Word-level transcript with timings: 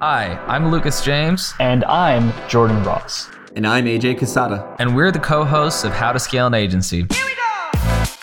Hi, 0.00 0.36
I'm 0.46 0.70
Lucas 0.70 1.02
James, 1.04 1.54
And 1.58 1.84
I'm 1.86 2.32
Jordan 2.48 2.84
Ross. 2.84 3.28
And 3.56 3.66
I'm 3.66 3.86
AJ 3.86 4.18
Cassata. 4.20 4.76
and 4.78 4.94
we're 4.94 5.10
the 5.10 5.18
co 5.18 5.44
hosts 5.44 5.82
of 5.82 5.92
How 5.92 6.12
to 6.12 6.20
Scale 6.20 6.46
an 6.46 6.54
Agency. 6.54 7.04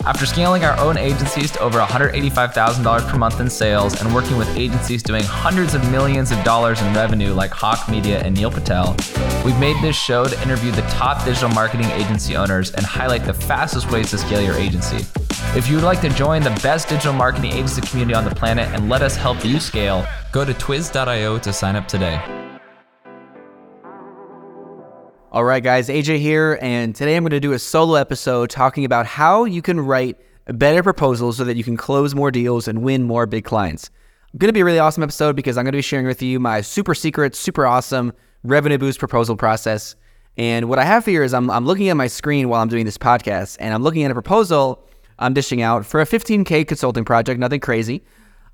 After 0.06 0.24
scaling 0.24 0.62
our 0.62 0.78
own 0.78 0.96
agencies 0.96 1.50
to 1.50 1.58
over 1.58 1.80
$185,000 1.80 3.08
per 3.08 3.18
month 3.18 3.40
in 3.40 3.50
sales 3.50 4.00
and 4.00 4.14
working 4.14 4.36
with 4.36 4.48
agencies 4.56 5.02
doing 5.02 5.24
hundreds 5.24 5.74
of 5.74 5.90
millions 5.90 6.30
of 6.30 6.42
dollars 6.44 6.80
in 6.80 6.94
revenue 6.94 7.34
like 7.34 7.50
Hawke 7.50 7.88
Media 7.88 8.20
and 8.20 8.36
Neil 8.36 8.48
Patel, 8.48 8.94
we've 9.44 9.58
made 9.58 9.74
this 9.82 9.96
show 9.96 10.24
to 10.24 10.42
interview 10.44 10.70
the 10.70 10.82
top 10.82 11.24
digital 11.24 11.48
marketing 11.48 11.90
agency 11.90 12.36
owners 12.36 12.70
and 12.70 12.86
highlight 12.86 13.24
the 13.24 13.34
fastest 13.34 13.90
ways 13.90 14.08
to 14.10 14.18
scale 14.18 14.40
your 14.40 14.54
agency. 14.54 15.04
If 15.58 15.68
you 15.68 15.74
would 15.74 15.84
like 15.84 16.00
to 16.02 16.08
join 16.10 16.42
the 16.42 16.56
best 16.62 16.88
digital 16.88 17.12
marketing 17.12 17.50
agency 17.50 17.80
community 17.80 18.14
on 18.14 18.24
the 18.24 18.34
planet 18.34 18.68
and 18.68 18.88
let 18.88 19.02
us 19.02 19.16
help 19.16 19.44
you 19.44 19.58
scale, 19.58 20.06
go 20.30 20.44
to 20.44 20.54
twiz.io 20.54 21.38
to 21.38 21.52
sign 21.52 21.74
up 21.74 21.88
today. 21.88 22.45
All 25.32 25.44
right, 25.44 25.62
guys, 25.62 25.88
AJ 25.88 26.20
here, 26.20 26.56
and 26.62 26.94
today 26.94 27.16
I'm 27.16 27.24
going 27.24 27.30
to 27.30 27.40
do 27.40 27.52
a 27.52 27.58
solo 27.58 27.96
episode 27.96 28.48
talking 28.48 28.84
about 28.84 29.06
how 29.06 29.44
you 29.44 29.60
can 29.60 29.80
write 29.80 30.18
better 30.46 30.84
proposals 30.84 31.36
so 31.36 31.44
that 31.44 31.56
you 31.56 31.64
can 31.64 31.76
close 31.76 32.14
more 32.14 32.30
deals 32.30 32.68
and 32.68 32.82
win 32.82 33.02
more 33.02 33.26
big 33.26 33.44
clients. 33.44 33.90
Going 34.38 34.48
to 34.48 34.52
be 34.52 34.60
a 34.60 34.64
really 34.64 34.78
awesome 34.78 35.02
episode 35.02 35.34
because 35.34 35.58
I'm 35.58 35.64
going 35.64 35.72
to 35.72 35.78
be 35.78 35.82
sharing 35.82 36.06
with 36.06 36.22
you 36.22 36.38
my 36.38 36.60
super 36.60 36.94
secret, 36.94 37.34
super 37.34 37.66
awesome 37.66 38.12
revenue 38.44 38.78
boost 38.78 39.00
proposal 39.00 39.36
process. 39.36 39.96
And 40.36 40.68
what 40.68 40.78
I 40.78 40.84
have 40.84 41.04
here 41.04 41.24
is 41.24 41.34
I'm, 41.34 41.50
I'm 41.50 41.66
looking 41.66 41.88
at 41.88 41.96
my 41.96 42.06
screen 42.06 42.48
while 42.48 42.62
I'm 42.62 42.68
doing 42.68 42.84
this 42.84 42.98
podcast, 42.98 43.56
and 43.58 43.74
I'm 43.74 43.82
looking 43.82 44.04
at 44.04 44.12
a 44.12 44.14
proposal 44.14 44.88
I'm 45.18 45.34
dishing 45.34 45.60
out 45.60 45.84
for 45.84 46.00
a 46.00 46.06
15K 46.06 46.68
consulting 46.68 47.04
project, 47.04 47.40
nothing 47.40 47.60
crazy. 47.60 48.04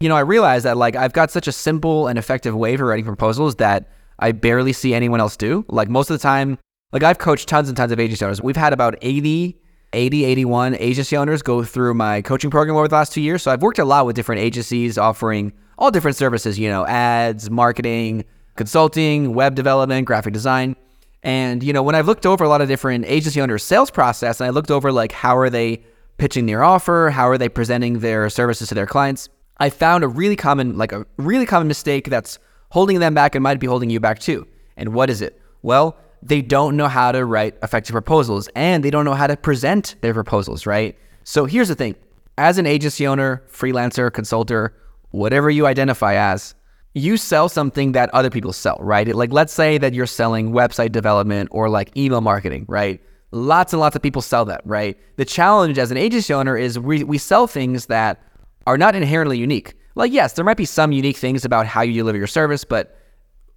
You 0.00 0.08
know, 0.08 0.16
I 0.16 0.20
realize 0.20 0.62
that 0.62 0.78
like 0.78 0.96
I've 0.96 1.12
got 1.12 1.30
such 1.30 1.46
a 1.46 1.52
simple 1.52 2.06
and 2.06 2.18
effective 2.18 2.54
way 2.54 2.76
for 2.76 2.86
writing 2.86 3.04
proposals 3.04 3.56
that 3.56 3.90
I 4.18 4.32
barely 4.32 4.72
see 4.72 4.94
anyone 4.94 5.20
else 5.20 5.36
do. 5.36 5.64
Like 5.68 5.88
most 5.88 6.10
of 6.10 6.14
the 6.14 6.22
time, 6.22 6.58
like 6.92 7.02
I've 7.02 7.18
coached 7.18 7.48
tons 7.48 7.68
and 7.68 7.76
tons 7.76 7.92
of 7.92 7.98
agency 7.98 8.24
owners. 8.24 8.42
We've 8.42 8.56
had 8.56 8.72
about 8.72 8.96
80, 9.02 9.58
80, 9.92 10.24
81 10.24 10.76
agency 10.76 11.16
owners 11.16 11.42
go 11.42 11.64
through 11.64 11.94
my 11.94 12.22
coaching 12.22 12.50
program 12.50 12.76
over 12.76 12.88
the 12.88 12.94
last 12.94 13.12
two 13.12 13.20
years. 13.20 13.42
So 13.42 13.50
I've 13.50 13.62
worked 13.62 13.78
a 13.78 13.84
lot 13.84 14.06
with 14.06 14.16
different 14.16 14.40
agencies 14.40 14.98
offering 14.98 15.52
all 15.78 15.90
different 15.90 16.16
services, 16.16 16.58
you 16.58 16.68
know, 16.68 16.86
ads, 16.86 17.50
marketing, 17.50 18.24
consulting, 18.56 19.34
web 19.34 19.54
development, 19.54 20.06
graphic 20.06 20.32
design. 20.32 20.76
And, 21.22 21.62
you 21.62 21.72
know, 21.72 21.82
when 21.82 21.94
I've 21.94 22.06
looked 22.06 22.26
over 22.26 22.44
a 22.44 22.48
lot 22.48 22.60
of 22.60 22.68
different 22.68 23.04
agency 23.06 23.40
owners' 23.40 23.62
sales 23.62 23.90
process 23.90 24.40
and 24.40 24.46
I 24.46 24.50
looked 24.50 24.70
over 24.70 24.92
like 24.92 25.12
how 25.12 25.36
are 25.36 25.50
they 25.50 25.82
pitching 26.18 26.46
their 26.46 26.62
offer, 26.62 27.10
how 27.10 27.28
are 27.28 27.38
they 27.38 27.48
presenting 27.48 28.00
their 28.00 28.28
services 28.28 28.68
to 28.68 28.74
their 28.74 28.86
clients, 28.86 29.28
I 29.58 29.70
found 29.70 30.04
a 30.04 30.08
really 30.08 30.36
common, 30.36 30.76
like 30.76 30.92
a 30.92 31.06
really 31.16 31.46
common 31.46 31.68
mistake 31.68 32.08
that's 32.10 32.38
holding 32.70 32.98
them 32.98 33.14
back 33.14 33.34
and 33.34 33.42
might 33.42 33.60
be 33.60 33.66
holding 33.66 33.90
you 33.90 34.00
back 34.00 34.18
too. 34.18 34.46
And 34.76 34.94
what 34.94 35.10
is 35.10 35.20
it? 35.20 35.40
Well, 35.62 35.96
they 36.22 36.40
don't 36.40 36.76
know 36.76 36.88
how 36.88 37.12
to 37.12 37.24
write 37.24 37.56
effective 37.62 37.92
proposals 37.92 38.48
and 38.54 38.84
they 38.84 38.90
don't 38.90 39.04
know 39.04 39.14
how 39.14 39.26
to 39.26 39.36
present 39.36 39.96
their 40.00 40.14
proposals, 40.14 40.66
right? 40.66 40.96
So 41.24 41.44
here's 41.44 41.68
the 41.68 41.74
thing 41.74 41.96
as 42.38 42.58
an 42.58 42.66
agency 42.66 43.06
owner, 43.06 43.42
freelancer, 43.50 44.12
consulter, 44.12 44.74
whatever 45.10 45.50
you 45.50 45.66
identify 45.66 46.14
as, 46.14 46.54
you 46.94 47.16
sell 47.16 47.48
something 47.48 47.92
that 47.92 48.10
other 48.14 48.30
people 48.30 48.52
sell, 48.52 48.78
right? 48.80 49.06
Like, 49.14 49.32
let's 49.32 49.52
say 49.52 49.78
that 49.78 49.94
you're 49.94 50.06
selling 50.06 50.52
website 50.52 50.92
development 50.92 51.48
or 51.52 51.68
like 51.68 51.96
email 51.96 52.20
marketing, 52.20 52.66
right? 52.68 53.00
Lots 53.30 53.72
and 53.72 53.80
lots 53.80 53.96
of 53.96 54.02
people 54.02 54.22
sell 54.22 54.44
that, 54.46 54.60
right? 54.64 54.98
The 55.16 55.24
challenge 55.24 55.78
as 55.78 55.90
an 55.90 55.96
agency 55.96 56.34
owner 56.34 56.56
is 56.56 56.78
we, 56.78 57.02
we 57.04 57.18
sell 57.18 57.46
things 57.46 57.86
that 57.86 58.22
are 58.66 58.76
not 58.76 58.94
inherently 58.94 59.38
unique. 59.38 59.74
Like, 59.94 60.12
yes, 60.12 60.34
there 60.34 60.44
might 60.44 60.56
be 60.56 60.64
some 60.64 60.92
unique 60.92 61.16
things 61.16 61.44
about 61.44 61.66
how 61.66 61.82
you 61.82 61.94
deliver 61.94 62.18
your 62.18 62.26
service, 62.26 62.64
but 62.64 62.96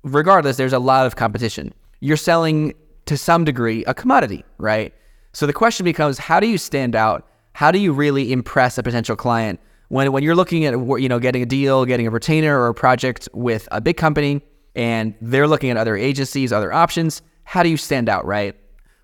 regardless, 0.03 0.57
there's 0.57 0.73
a 0.73 0.79
lot 0.79 1.05
of 1.05 1.15
competition. 1.15 1.73
You're 1.99 2.17
selling 2.17 2.73
to 3.05 3.17
some 3.17 3.43
degree 3.43 3.83
a 3.85 3.93
commodity, 3.93 4.43
right? 4.57 4.93
So 5.33 5.45
the 5.45 5.53
question 5.53 5.83
becomes, 5.83 6.17
how 6.17 6.39
do 6.39 6.47
you 6.47 6.57
stand 6.57 6.95
out? 6.95 7.27
How 7.53 7.71
do 7.71 7.79
you 7.79 7.93
really 7.93 8.31
impress 8.31 8.77
a 8.77 8.83
potential 8.83 9.15
client 9.15 9.59
when 9.89 10.11
when 10.11 10.23
you're 10.23 10.35
looking 10.35 10.65
at 10.65 10.73
you 10.73 11.09
know 11.09 11.19
getting 11.19 11.41
a 11.41 11.45
deal, 11.45 11.85
getting 11.85 12.07
a 12.07 12.09
retainer 12.09 12.59
or 12.59 12.67
a 12.67 12.73
project 12.73 13.29
with 13.33 13.67
a 13.71 13.79
big 13.79 13.97
company, 13.97 14.41
and 14.75 15.13
they're 15.21 15.47
looking 15.47 15.69
at 15.69 15.77
other 15.77 15.95
agencies, 15.95 16.51
other 16.51 16.73
options? 16.73 17.21
How 17.43 17.63
do 17.63 17.69
you 17.69 17.77
stand 17.77 18.09
out, 18.09 18.25
right? 18.25 18.55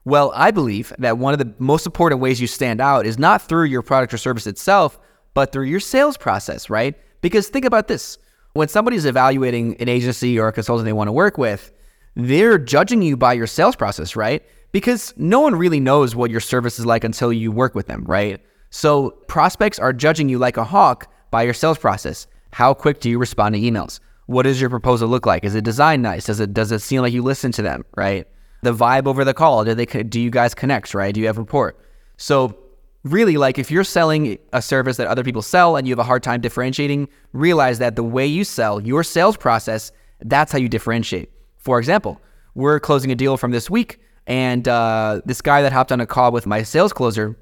Well, 0.03 0.31
I 0.35 0.51
believe 0.51 0.91
that 0.97 1.17
one 1.17 1.33
of 1.33 1.39
the 1.39 1.53
most 1.59 1.85
important 1.85 2.21
ways 2.21 2.41
you 2.41 2.47
stand 2.47 2.81
out 2.81 3.05
is 3.05 3.19
not 3.19 3.41
through 3.41 3.65
your 3.65 3.83
product 3.83 4.13
or 4.13 4.17
service 4.17 4.47
itself, 4.47 4.99
but 5.33 5.51
through 5.51 5.65
your 5.65 5.79
sales 5.79 6.17
process, 6.17 6.69
right? 6.69 6.95
Because 7.21 7.49
think 7.49 7.65
about 7.65 7.87
this 7.87 8.17
when 8.53 8.67
somebody's 8.67 9.05
evaluating 9.05 9.75
an 9.77 9.87
agency 9.87 10.39
or 10.39 10.47
a 10.47 10.51
consultant 10.51 10.85
they 10.85 10.93
want 10.93 11.07
to 11.07 11.13
work 11.13 11.37
with, 11.37 11.71
they're 12.15 12.57
judging 12.57 13.01
you 13.01 13.17
by 13.17 13.33
your 13.33 13.47
sales 13.47 13.75
process, 13.75 14.15
right? 14.15 14.43
Because 14.71 15.13
no 15.17 15.39
one 15.39 15.55
really 15.55 15.79
knows 15.79 16.15
what 16.15 16.31
your 16.31 16.39
service 16.39 16.79
is 16.79 16.85
like 16.85 17.03
until 17.03 17.31
you 17.31 17.51
work 17.51 17.75
with 17.75 17.87
them, 17.87 18.03
right? 18.05 18.41
So 18.69 19.11
prospects 19.27 19.79
are 19.79 19.93
judging 19.93 20.29
you 20.29 20.37
like 20.37 20.57
a 20.57 20.63
hawk 20.63 21.11
by 21.29 21.43
your 21.43 21.53
sales 21.53 21.77
process. 21.77 22.27
How 22.53 22.73
quick 22.73 22.99
do 22.99 23.09
you 23.09 23.17
respond 23.17 23.55
to 23.55 23.61
emails? 23.61 23.99
What 24.27 24.43
does 24.43 24.61
your 24.61 24.69
proposal 24.69 25.09
look 25.09 25.25
like? 25.25 25.43
Is 25.43 25.55
it 25.55 25.63
designed 25.63 26.03
nice? 26.03 26.25
Does 26.25 26.39
it 26.39 26.53
does 26.53 26.71
it 26.71 26.79
seem 26.79 27.01
like 27.01 27.13
you 27.13 27.21
listen 27.21 27.51
to 27.53 27.61
them, 27.61 27.83
right? 27.95 28.27
The 28.61 28.73
vibe 28.73 29.07
over 29.07 29.25
the 29.25 29.33
call, 29.33 29.65
do 29.65 29.73
they 29.73 29.85
do 29.85 30.21
you 30.21 30.29
guys 30.29 30.53
connect, 30.53 30.93
right? 30.93 31.13
Do 31.13 31.19
you 31.19 31.27
have 31.27 31.37
rapport? 31.37 31.75
So 32.17 32.57
really 33.03 33.37
like 33.37 33.57
if 33.57 33.71
you're 33.71 33.83
selling 33.83 34.37
a 34.53 34.61
service 34.61 34.97
that 34.97 35.07
other 35.07 35.23
people 35.23 35.41
sell 35.41 35.75
and 35.75 35.87
you 35.87 35.91
have 35.91 35.99
a 35.99 36.03
hard 36.03 36.23
time 36.23 36.39
differentiating, 36.39 37.09
realize 37.33 37.79
that 37.79 37.95
the 37.95 38.03
way 38.03 38.25
you 38.25 38.43
sell, 38.43 38.81
your 38.81 39.03
sales 39.03 39.35
process, 39.35 39.91
that's 40.21 40.51
how 40.51 40.59
you 40.59 40.69
differentiate. 40.69 41.29
For 41.61 41.79
example, 41.79 42.19
we're 42.55 42.79
closing 42.79 43.11
a 43.11 43.15
deal 43.15 43.37
from 43.37 43.51
this 43.51 43.69
week, 43.69 43.99
and 44.27 44.67
uh, 44.67 45.21
this 45.25 45.41
guy 45.41 45.61
that 45.61 45.71
hopped 45.71 45.91
on 45.91 46.01
a 46.01 46.05
call 46.05 46.31
with 46.31 46.45
my 46.45 46.63
sales 46.63 46.91
closer, 46.91 47.37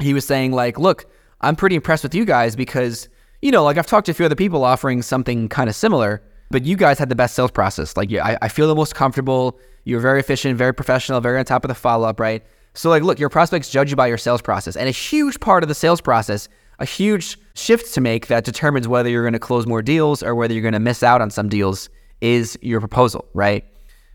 he 0.00 0.12
was 0.12 0.26
saying 0.26 0.52
like, 0.52 0.78
"Look, 0.78 1.06
I'm 1.40 1.56
pretty 1.56 1.76
impressed 1.76 2.02
with 2.02 2.14
you 2.14 2.24
guys 2.24 2.56
because 2.56 3.08
you 3.40 3.50
know, 3.50 3.64
like 3.64 3.78
I've 3.78 3.86
talked 3.86 4.06
to 4.06 4.12
a 4.12 4.14
few 4.14 4.26
other 4.26 4.36
people 4.36 4.64
offering 4.64 5.00
something 5.02 5.48
kind 5.48 5.70
of 5.70 5.76
similar, 5.76 6.22
but 6.50 6.64
you 6.64 6.76
guys 6.76 6.98
had 6.98 7.08
the 7.08 7.16
best 7.16 7.34
sales 7.34 7.50
process. 7.50 7.96
Like, 7.96 8.10
yeah, 8.10 8.24
I, 8.24 8.38
I 8.42 8.48
feel 8.48 8.68
the 8.68 8.74
most 8.74 8.94
comfortable. 8.94 9.58
You're 9.84 10.00
very 10.00 10.20
efficient, 10.20 10.56
very 10.56 10.72
professional, 10.74 11.20
very 11.20 11.38
on 11.38 11.44
top 11.44 11.64
of 11.64 11.68
the 11.68 11.74
follow 11.74 12.08
up, 12.08 12.20
right? 12.20 12.44
So, 12.74 12.88
like, 12.88 13.02
look, 13.02 13.18
your 13.18 13.28
prospects 13.28 13.70
judge 13.70 13.90
you 13.90 13.96
by 13.96 14.06
your 14.06 14.18
sales 14.18 14.42
process, 14.42 14.76
and 14.76 14.88
a 14.88 14.92
huge 14.92 15.40
part 15.40 15.62
of 15.62 15.68
the 15.68 15.74
sales 15.74 16.00
process." 16.00 16.48
A 16.78 16.84
huge 16.84 17.38
shift 17.54 17.94
to 17.94 18.00
make 18.00 18.26
that 18.26 18.44
determines 18.44 18.88
whether 18.88 19.08
you're 19.08 19.22
going 19.22 19.34
to 19.34 19.38
close 19.38 19.66
more 19.66 19.82
deals 19.82 20.20
or 20.20 20.34
whether 20.34 20.52
you're 20.52 20.62
going 20.62 20.72
to 20.72 20.80
miss 20.80 21.04
out 21.04 21.20
on 21.20 21.30
some 21.30 21.48
deals 21.48 21.88
is 22.22 22.58
your 22.62 22.80
proposal, 22.80 23.26
right? 23.34 23.64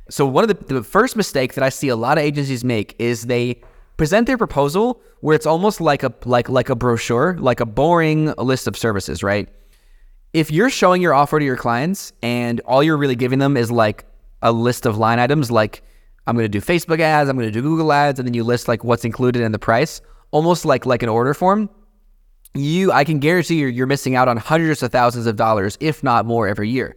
So 0.09 0.25
one 0.25 0.43
of 0.43 0.47
the, 0.47 0.73
the 0.73 0.83
first 0.83 1.15
mistake 1.15 1.53
that 1.53 1.63
I 1.63 1.69
see 1.69 1.89
a 1.89 1.95
lot 1.95 2.17
of 2.17 2.23
agencies 2.23 2.63
make 2.63 2.95
is 2.97 3.23
they 3.23 3.61
present 3.97 4.25
their 4.25 4.37
proposal 4.37 5.01
where 5.19 5.35
it's 5.35 5.45
almost 5.45 5.81
like 5.81 6.03
a 6.03 6.13
like 6.25 6.49
like 6.49 6.69
a 6.69 6.75
brochure, 6.75 7.37
like 7.39 7.59
a 7.59 7.65
boring 7.65 8.33
list 8.37 8.67
of 8.67 8.77
services, 8.77 9.21
right? 9.21 9.49
If 10.33 10.49
you're 10.51 10.69
showing 10.69 11.01
your 11.01 11.13
offer 11.13 11.39
to 11.39 11.45
your 11.45 11.57
clients 11.57 12.13
and 12.23 12.59
all 12.61 12.81
you're 12.81 12.97
really 12.97 13.15
giving 13.15 13.39
them 13.39 13.57
is 13.57 13.69
like 13.69 14.05
a 14.41 14.51
list 14.51 14.85
of 14.85 14.97
line 14.97 15.19
items 15.19 15.51
like 15.51 15.83
I'm 16.25 16.35
going 16.35 16.45
to 16.45 16.49
do 16.49 16.61
Facebook 16.61 16.99
ads, 16.99 17.29
I'm 17.29 17.37
going 17.37 17.47
to 17.47 17.51
do 17.51 17.61
Google 17.61 17.91
ads 17.91 18.19
and 18.19 18.27
then 18.27 18.33
you 18.33 18.43
list 18.43 18.67
like 18.67 18.83
what's 18.83 19.03
included 19.03 19.41
in 19.41 19.51
the 19.51 19.59
price, 19.59 20.01
almost 20.31 20.63
like 20.63 20.85
like 20.85 21.03
an 21.03 21.09
order 21.09 21.33
form, 21.33 21.69
you 22.53 22.91
I 22.91 23.03
can 23.03 23.19
guarantee 23.19 23.55
you're, 23.55 23.69
you're 23.69 23.87
missing 23.87 24.15
out 24.15 24.27
on 24.29 24.37
hundreds 24.37 24.83
of 24.83 24.91
thousands 24.91 25.25
of 25.25 25.35
dollars 25.35 25.77
if 25.81 26.03
not 26.03 26.25
more 26.25 26.47
every 26.47 26.69
year. 26.69 26.95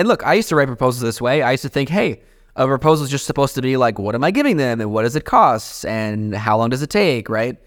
And 0.00 0.08
look, 0.08 0.24
I 0.24 0.32
used 0.32 0.48
to 0.48 0.56
write 0.56 0.66
proposals 0.66 1.02
this 1.02 1.20
way. 1.20 1.42
I 1.42 1.50
used 1.50 1.62
to 1.64 1.68
think, 1.68 1.90
hey, 1.90 2.22
a 2.56 2.66
proposal 2.66 3.04
is 3.04 3.10
just 3.10 3.26
supposed 3.26 3.54
to 3.56 3.60
be 3.60 3.76
like, 3.76 3.98
what 3.98 4.14
am 4.14 4.24
I 4.24 4.30
giving 4.30 4.56
them 4.56 4.80
and 4.80 4.90
what 4.90 5.02
does 5.02 5.14
it 5.14 5.26
cost 5.26 5.84
and 5.84 6.34
how 6.34 6.56
long 6.56 6.70
does 6.70 6.80
it 6.80 6.88
take, 6.88 7.28
right? 7.28 7.58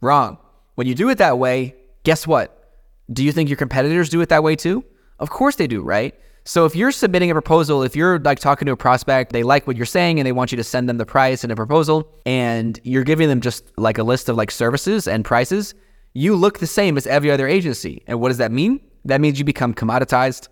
Wrong. 0.00 0.38
When 0.74 0.88
you 0.88 0.96
do 0.96 1.08
it 1.08 1.18
that 1.18 1.38
way, 1.38 1.76
guess 2.02 2.26
what? 2.26 2.74
Do 3.12 3.22
you 3.22 3.30
think 3.30 3.48
your 3.48 3.58
competitors 3.58 4.08
do 4.08 4.20
it 4.20 4.28
that 4.30 4.42
way 4.42 4.56
too? 4.56 4.84
Of 5.20 5.30
course 5.30 5.54
they 5.54 5.68
do, 5.68 5.80
right? 5.82 6.16
So 6.44 6.64
if 6.64 6.74
you're 6.74 6.90
submitting 6.90 7.30
a 7.30 7.34
proposal, 7.34 7.84
if 7.84 7.94
you're 7.94 8.18
like 8.18 8.40
talking 8.40 8.66
to 8.66 8.72
a 8.72 8.76
prospect, 8.76 9.32
they 9.32 9.44
like 9.44 9.68
what 9.68 9.76
you're 9.76 9.86
saying 9.86 10.18
and 10.18 10.26
they 10.26 10.32
want 10.32 10.50
you 10.50 10.56
to 10.56 10.64
send 10.64 10.88
them 10.88 10.98
the 10.98 11.06
price 11.06 11.44
and 11.44 11.52
a 11.52 11.54
proposal, 11.54 12.12
and 12.26 12.80
you're 12.82 13.04
giving 13.04 13.28
them 13.28 13.40
just 13.40 13.70
like 13.78 13.98
a 13.98 14.02
list 14.02 14.28
of 14.28 14.34
like 14.34 14.50
services 14.50 15.06
and 15.06 15.24
prices, 15.24 15.76
you 16.12 16.34
look 16.34 16.58
the 16.58 16.66
same 16.66 16.96
as 16.96 17.06
every 17.06 17.30
other 17.30 17.46
agency. 17.46 18.02
And 18.08 18.20
what 18.20 18.30
does 18.30 18.38
that 18.38 18.50
mean? 18.50 18.80
That 19.04 19.20
means 19.20 19.38
you 19.38 19.44
become 19.44 19.74
commoditized 19.74 20.48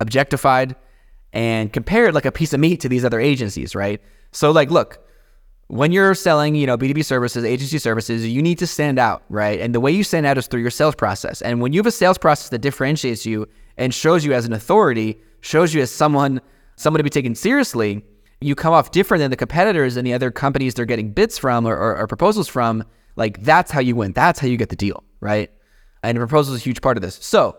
objectified 0.00 0.76
and 1.32 1.72
compared 1.72 2.14
like 2.14 2.24
a 2.24 2.32
piece 2.32 2.52
of 2.52 2.60
meat 2.60 2.80
to 2.80 2.88
these 2.88 3.04
other 3.04 3.20
agencies, 3.20 3.74
right? 3.74 4.00
So 4.32 4.50
like 4.50 4.70
look, 4.70 5.06
when 5.68 5.90
you're 5.90 6.14
selling, 6.14 6.54
you 6.54 6.66
know, 6.66 6.78
B2B 6.78 7.04
services, 7.04 7.44
agency 7.44 7.78
services, 7.78 8.26
you 8.26 8.40
need 8.40 8.58
to 8.58 8.66
stand 8.66 8.98
out, 8.98 9.24
right? 9.28 9.60
And 9.60 9.74
the 9.74 9.80
way 9.80 9.90
you 9.90 10.04
stand 10.04 10.24
out 10.24 10.38
is 10.38 10.46
through 10.46 10.60
your 10.60 10.70
sales 10.70 10.94
process. 10.94 11.42
And 11.42 11.60
when 11.60 11.72
you 11.72 11.80
have 11.80 11.86
a 11.86 11.90
sales 11.90 12.18
process 12.18 12.50
that 12.50 12.60
differentiates 12.60 13.26
you 13.26 13.48
and 13.76 13.92
shows 13.92 14.24
you 14.24 14.32
as 14.32 14.46
an 14.46 14.52
authority, 14.52 15.20
shows 15.40 15.74
you 15.74 15.82
as 15.82 15.90
someone 15.90 16.40
someone 16.76 16.98
to 16.98 17.04
be 17.04 17.10
taken 17.10 17.34
seriously, 17.34 18.04
you 18.40 18.54
come 18.54 18.72
off 18.72 18.90
different 18.90 19.20
than 19.20 19.30
the 19.30 19.36
competitors 19.36 19.96
and 19.96 20.06
the 20.06 20.12
other 20.12 20.30
companies 20.30 20.74
they're 20.74 20.84
getting 20.84 21.10
bids 21.10 21.38
from 21.38 21.66
or, 21.66 21.74
or, 21.74 21.96
or 21.96 22.06
proposals 22.06 22.48
from. 22.48 22.84
Like 23.16 23.42
that's 23.42 23.70
how 23.70 23.80
you 23.80 23.96
win. 23.96 24.12
That's 24.12 24.38
how 24.38 24.46
you 24.46 24.58
get 24.58 24.68
the 24.68 24.76
deal, 24.76 25.02
right? 25.20 25.50
And 26.02 26.16
a 26.18 26.20
proposal 26.20 26.54
is 26.54 26.60
a 26.60 26.64
huge 26.64 26.82
part 26.82 26.96
of 26.96 27.02
this. 27.02 27.16
So 27.16 27.56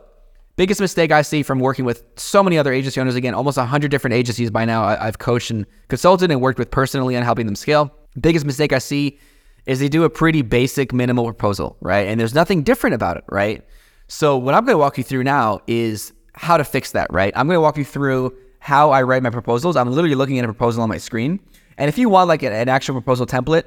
biggest 0.58 0.82
mistake 0.82 1.12
I 1.12 1.22
see 1.22 1.44
from 1.44 1.60
working 1.60 1.86
with 1.86 2.04
so 2.18 2.44
many 2.44 2.58
other 2.58 2.74
agency 2.74 3.00
owners, 3.00 3.16
again, 3.16 3.34
almost 3.34 3.58
100 3.58 3.90
different 3.90 4.16
agencies 4.16 4.52
by 4.52 4.66
now 4.66 4.84
I- 4.84 5.06
have 5.06 5.20
coached 5.20 5.52
and 5.52 5.66
consulted 5.88 6.30
and 6.30 6.42
worked 6.42 6.60
with 6.60 6.70
personally 6.70 7.16
on 7.16 7.24
helping 7.24 7.46
them 7.46 7.56
scale. 7.56 7.94
Biggest 8.20 8.46
mistake 8.46 8.74
I 8.74 8.80
see 8.80 9.20
is 9.68 9.80
they 9.80 9.88
do 9.88 10.04
a 10.04 10.10
pretty 10.10 10.42
basic 10.42 10.92
minimal 10.92 11.26
proposal, 11.26 11.78
right? 11.80 12.08
And 12.08 12.20
there's 12.20 12.34
nothing 12.34 12.64
different 12.64 12.96
about 12.96 13.18
it, 13.18 13.24
right? 13.30 13.64
So 14.08 14.38
what 14.38 14.56
I'm 14.56 14.66
going 14.66 14.74
to 14.74 14.80
walk 14.80 14.98
you 14.98 15.04
through 15.04 15.24
now 15.24 15.60
is 15.68 16.12
how 16.34 16.58
to 16.58 16.64
fix 16.64 16.92
that, 16.94 17.12
right? 17.12 17.32
I'm 17.36 17.48
going 17.48 17.58
to 17.58 17.62
walk 17.62 17.78
you 17.78 17.86
through 17.86 18.36
how 18.60 18.92
I 18.92 19.04
write 19.04 19.22
my 19.22 19.30
proposals. 19.30 19.76
I'm 19.76 19.92
literally 19.92 20.16
looking 20.16 20.40
at 20.40 20.46
a 20.46 20.48
proposal 20.48 20.82
on 20.82 20.90
my 20.90 20.98
screen. 20.98 21.40
And 21.78 21.90
if 21.90 21.98
you 21.98 22.10
want 22.10 22.28
like 22.30 22.42
an, 22.42 22.54
an 22.54 22.70
actual 22.70 22.96
proposal 22.96 23.28
template, 23.28 23.64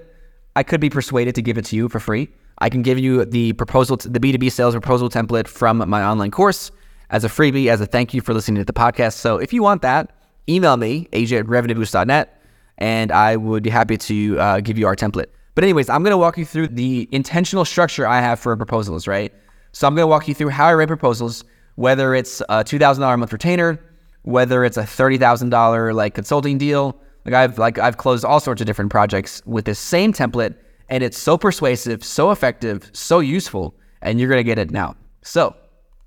I 0.57 0.65
could 0.65 0.81
be 0.81 0.91
persuaded 0.91 1.37
to 1.37 1.43
give 1.43 1.59
it 1.59 1.67
to 1.67 1.77
you 1.77 1.89
for 1.89 2.01
free. 2.01 2.31
I 2.59 2.69
can 2.69 2.83
give 2.83 2.99
you 2.99 3.25
the 3.25 3.53
proposal, 3.53 3.97
the 3.97 4.19
B2B 4.19 4.51
sales 4.51 4.75
proposal 4.75 5.09
template 5.09 5.47
from 5.47 5.89
my 5.89 6.03
online 6.03 6.31
course 6.31 6.73
as 7.11 7.25
a 7.25 7.29
freebie, 7.29 7.67
as 7.69 7.81
a 7.81 7.87
thank 7.87 8.15
you 8.15 8.21
for 8.21 8.33
listening 8.33 8.61
to 8.61 8.65
the 8.65 8.73
podcast. 8.73 9.15
So 9.15 9.39
if 9.39 9.53
you 9.53 9.63
want 9.63 9.83
that, 9.83 10.11
email 10.49 10.77
me, 10.77 11.09
aj 11.13 11.39
at 11.39 11.47
revenueboost.net, 11.47 12.43
and 12.79 13.13
I 13.13 13.37
would 13.37 13.63
be 13.63 13.71
happy 13.71 13.97
to 13.97 14.39
uh, 14.39 14.61
give 14.61 14.79
you 14.79 14.87
our 14.87 14.97
template. 14.97 15.27
But 15.55 15.65
anyways, 15.65 15.89
I'm 15.89 16.03
going 16.03 16.13
to 16.13 16.19
walk 16.19 16.39
you 16.39 16.45
through 16.45 16.69
the 16.69 17.09
intentional 17.13 17.65
structure 17.65 18.07
I 18.07 18.21
have 18.21 18.39
for 18.39 18.57
proposals, 18.57 19.07
right? 19.07 19.33
So 19.73 19.87
I'm 19.87 19.95
going 19.95 20.05
to 20.05 20.09
walk 20.09 20.29
you 20.29 20.35
through 20.35 20.51
how 20.51 20.67
I 20.67 20.75
write 20.75 20.89
proposals, 20.89 21.45
whether 21.75 22.15
it's 22.15 22.41
a 22.43 22.65
$2,000 22.65 23.13
a 23.13 23.17
month 23.17 23.33
retainer, 23.33 23.79
whether 24.23 24.65
it's 24.65 24.77
a 24.77 24.83
$30,000 24.83 25.95
like 25.95 26.15
consulting 26.15 26.59
deal. 26.59 27.01
Like 27.25 27.35
I've 27.35 27.59
like 27.59 27.79
I've 27.79 27.99
closed 27.99 28.25
all 28.25 28.41
sorts 28.41 28.63
of 28.63 28.67
different 28.67 28.91
projects 28.91 29.43
with 29.45 29.67
this 29.67 29.79
same 29.79 30.13
template 30.13 30.55
and 30.91 31.05
it's 31.05 31.19
so 31.19 31.39
persuasive, 31.39 32.05
so 32.05 32.31
effective, 32.31 32.91
so 32.93 33.21
useful, 33.21 33.75
and 34.03 34.19
you're 34.19 34.29
going 34.29 34.41
to 34.41 34.45
get 34.45 34.59
it 34.59 34.71
now. 34.71 34.97
So, 35.23 35.55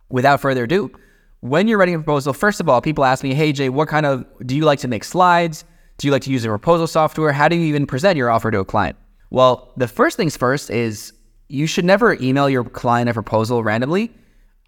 without 0.10 0.42
further 0.42 0.64
ado, 0.64 0.92
when 1.42 1.68
you're 1.68 1.78
writing 1.78 1.96
a 1.96 2.00
proposal, 2.00 2.34
first 2.34 2.60
of 2.60 2.70
all, 2.70 2.82
people 2.82 3.04
ask 3.04 3.24
me, 3.24 3.34
"Hey 3.34 3.52
Jay, 3.52 3.70
what 3.70 3.88
kind 3.88 4.06
of 4.06 4.26
do 4.46 4.56
you 4.56 4.64
like 4.64 4.80
to 4.80 4.88
make 4.88 5.04
slides? 5.04 5.66
Do 5.98 6.08
you 6.08 6.12
like 6.12 6.24
to 6.24 6.32
use 6.32 6.46
a 6.46 6.50
proposal 6.50 6.88
software? 6.88 7.32
How 7.32 7.48
do 7.48 7.56
you 7.56 7.66
even 7.66 7.86
present 7.86 8.18
your 8.18 8.30
offer 8.30 8.50
to 8.52 8.60
a 8.60 8.66
client?" 8.66 8.96
Well, 9.30 9.74
the 9.78 9.88
first 9.88 10.16
things 10.16 10.38
first 10.38 10.70
is 10.70 11.14
you 11.50 11.68
should 11.68 11.86
never 11.86 12.14
email 12.22 12.50
your 12.50 12.64
client 12.64 13.10
a 13.10 13.14
proposal 13.14 13.64
randomly. 13.64 14.12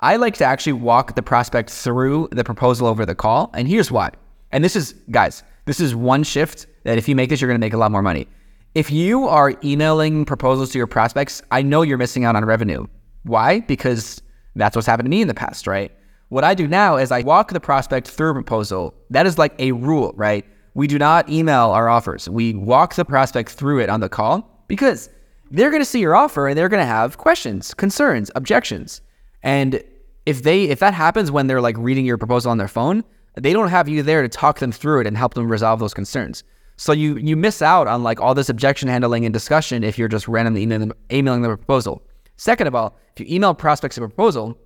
I 0.02 0.18
like 0.18 0.36
to 0.38 0.46
actually 0.46 0.74
walk 0.74 1.16
the 1.16 1.24
prospect 1.24 1.70
through 1.70 2.28
the 2.32 2.44
proposal 2.44 2.88
over 2.88 3.06
the 3.06 3.16
call, 3.16 3.52
and 3.54 3.68
here's 3.68 3.92
why. 3.92 4.12
And 4.52 4.64
this 4.64 4.76
is, 4.76 4.94
guys, 5.10 5.44
this 5.66 5.80
is 5.80 5.96
one 5.96 6.24
shift 6.24 6.68
that 6.84 6.98
if 6.98 7.08
you 7.08 7.16
make 7.16 7.30
this, 7.30 7.40
you're 7.40 7.48
going 7.48 7.60
to 7.60 7.66
make 7.66 7.74
a 7.74 7.78
lot 7.78 7.92
more 7.92 8.02
money. 8.02 8.28
If 8.76 8.92
you 8.92 9.28
are 9.28 9.54
emailing 9.64 10.26
proposals 10.26 10.72
to 10.72 10.78
your 10.78 10.88
prospects, 10.88 11.42
I 11.50 11.62
know 11.62 11.82
you're 11.82 11.98
missing 11.98 12.26
out 12.26 12.36
on 12.36 12.44
revenue. 12.44 12.86
Why? 13.24 13.62
Because 13.62 14.22
that's 14.56 14.76
what's 14.76 14.88
happened 14.88 15.06
to 15.06 15.10
me 15.10 15.22
in 15.22 15.28
the 15.28 15.34
past, 15.34 15.68
right? 15.68 15.92
What 16.30 16.44
I 16.44 16.54
do 16.54 16.68
now 16.68 16.98
is 16.98 17.12
I 17.12 17.22
walk 17.22 17.52
the 17.52 17.60
prospect 17.60 18.08
through 18.08 18.32
a 18.32 18.34
proposal. 18.34 18.96
That 19.10 19.26
is 19.26 19.38
like 19.38 19.54
a 19.60 19.72
rule, 19.74 20.14
right? 20.16 20.46
We 20.74 20.88
do 20.88 20.98
not 20.98 21.30
email 21.30 21.70
our 21.72 21.88
offers. 21.88 22.30
We 22.30 22.54
walk 22.54 22.96
the 22.96 23.06
prospect 23.06 23.52
through 23.52 23.80
it 23.80 23.90
on 23.90 24.00
the 24.00 24.10
call 24.10 24.66
because 24.68 25.10
they're 25.52 25.70
going 25.70 25.82
to 25.82 25.86
see 25.86 26.00
your 26.00 26.16
offer 26.16 26.48
and 26.48 26.58
they're 26.58 26.70
going 26.70 26.82
to 26.82 26.86
have 26.86 27.18
questions, 27.18 27.74
concerns, 27.74 28.32
objections. 28.36 29.02
And 29.44 29.84
if 30.26 30.44
they 30.44 30.64
if 30.64 30.80
that 30.80 30.94
happens 30.94 31.32
when 31.32 31.48
they're 31.48 31.62
like 31.62 31.78
reading 31.78 32.06
your 32.06 32.18
proposal 32.18 32.52
on 32.52 32.58
their 32.58 32.68
phone, 32.68 33.04
they 33.36 33.54
don't 33.54 33.70
have 33.70 33.88
you 33.88 34.02
there 34.02 34.22
to 34.22 34.30
talk 34.30 34.60
them 34.60 34.72
through 34.72 35.02
it 35.02 35.08
and 35.08 35.16
help 35.16 35.34
them 35.36 35.50
resolve 35.50 35.80
those 35.80 35.94
concerns. 35.94 36.44
So 36.78 36.92
you 36.92 37.18
you 37.18 37.38
miss 37.38 37.62
out 37.62 37.88
on 37.88 38.04
like 38.04 38.20
all 38.20 38.34
this 38.34 38.50
objection 38.50 38.90
handling 38.90 39.26
and 39.26 39.34
discussion 39.34 39.84
if 39.84 39.98
you're 39.98 40.08
just 40.08 40.28
randomly 40.28 40.64
emailing 41.12 41.46
a 41.46 41.58
proposal. 41.58 42.02
Second 42.38 42.68
of 42.68 42.76
all, 42.76 42.98
if 43.16 43.20
you 43.20 43.34
email 43.34 43.54
prospects 43.54 43.98
a 43.98 44.02
proposal, 44.02 44.58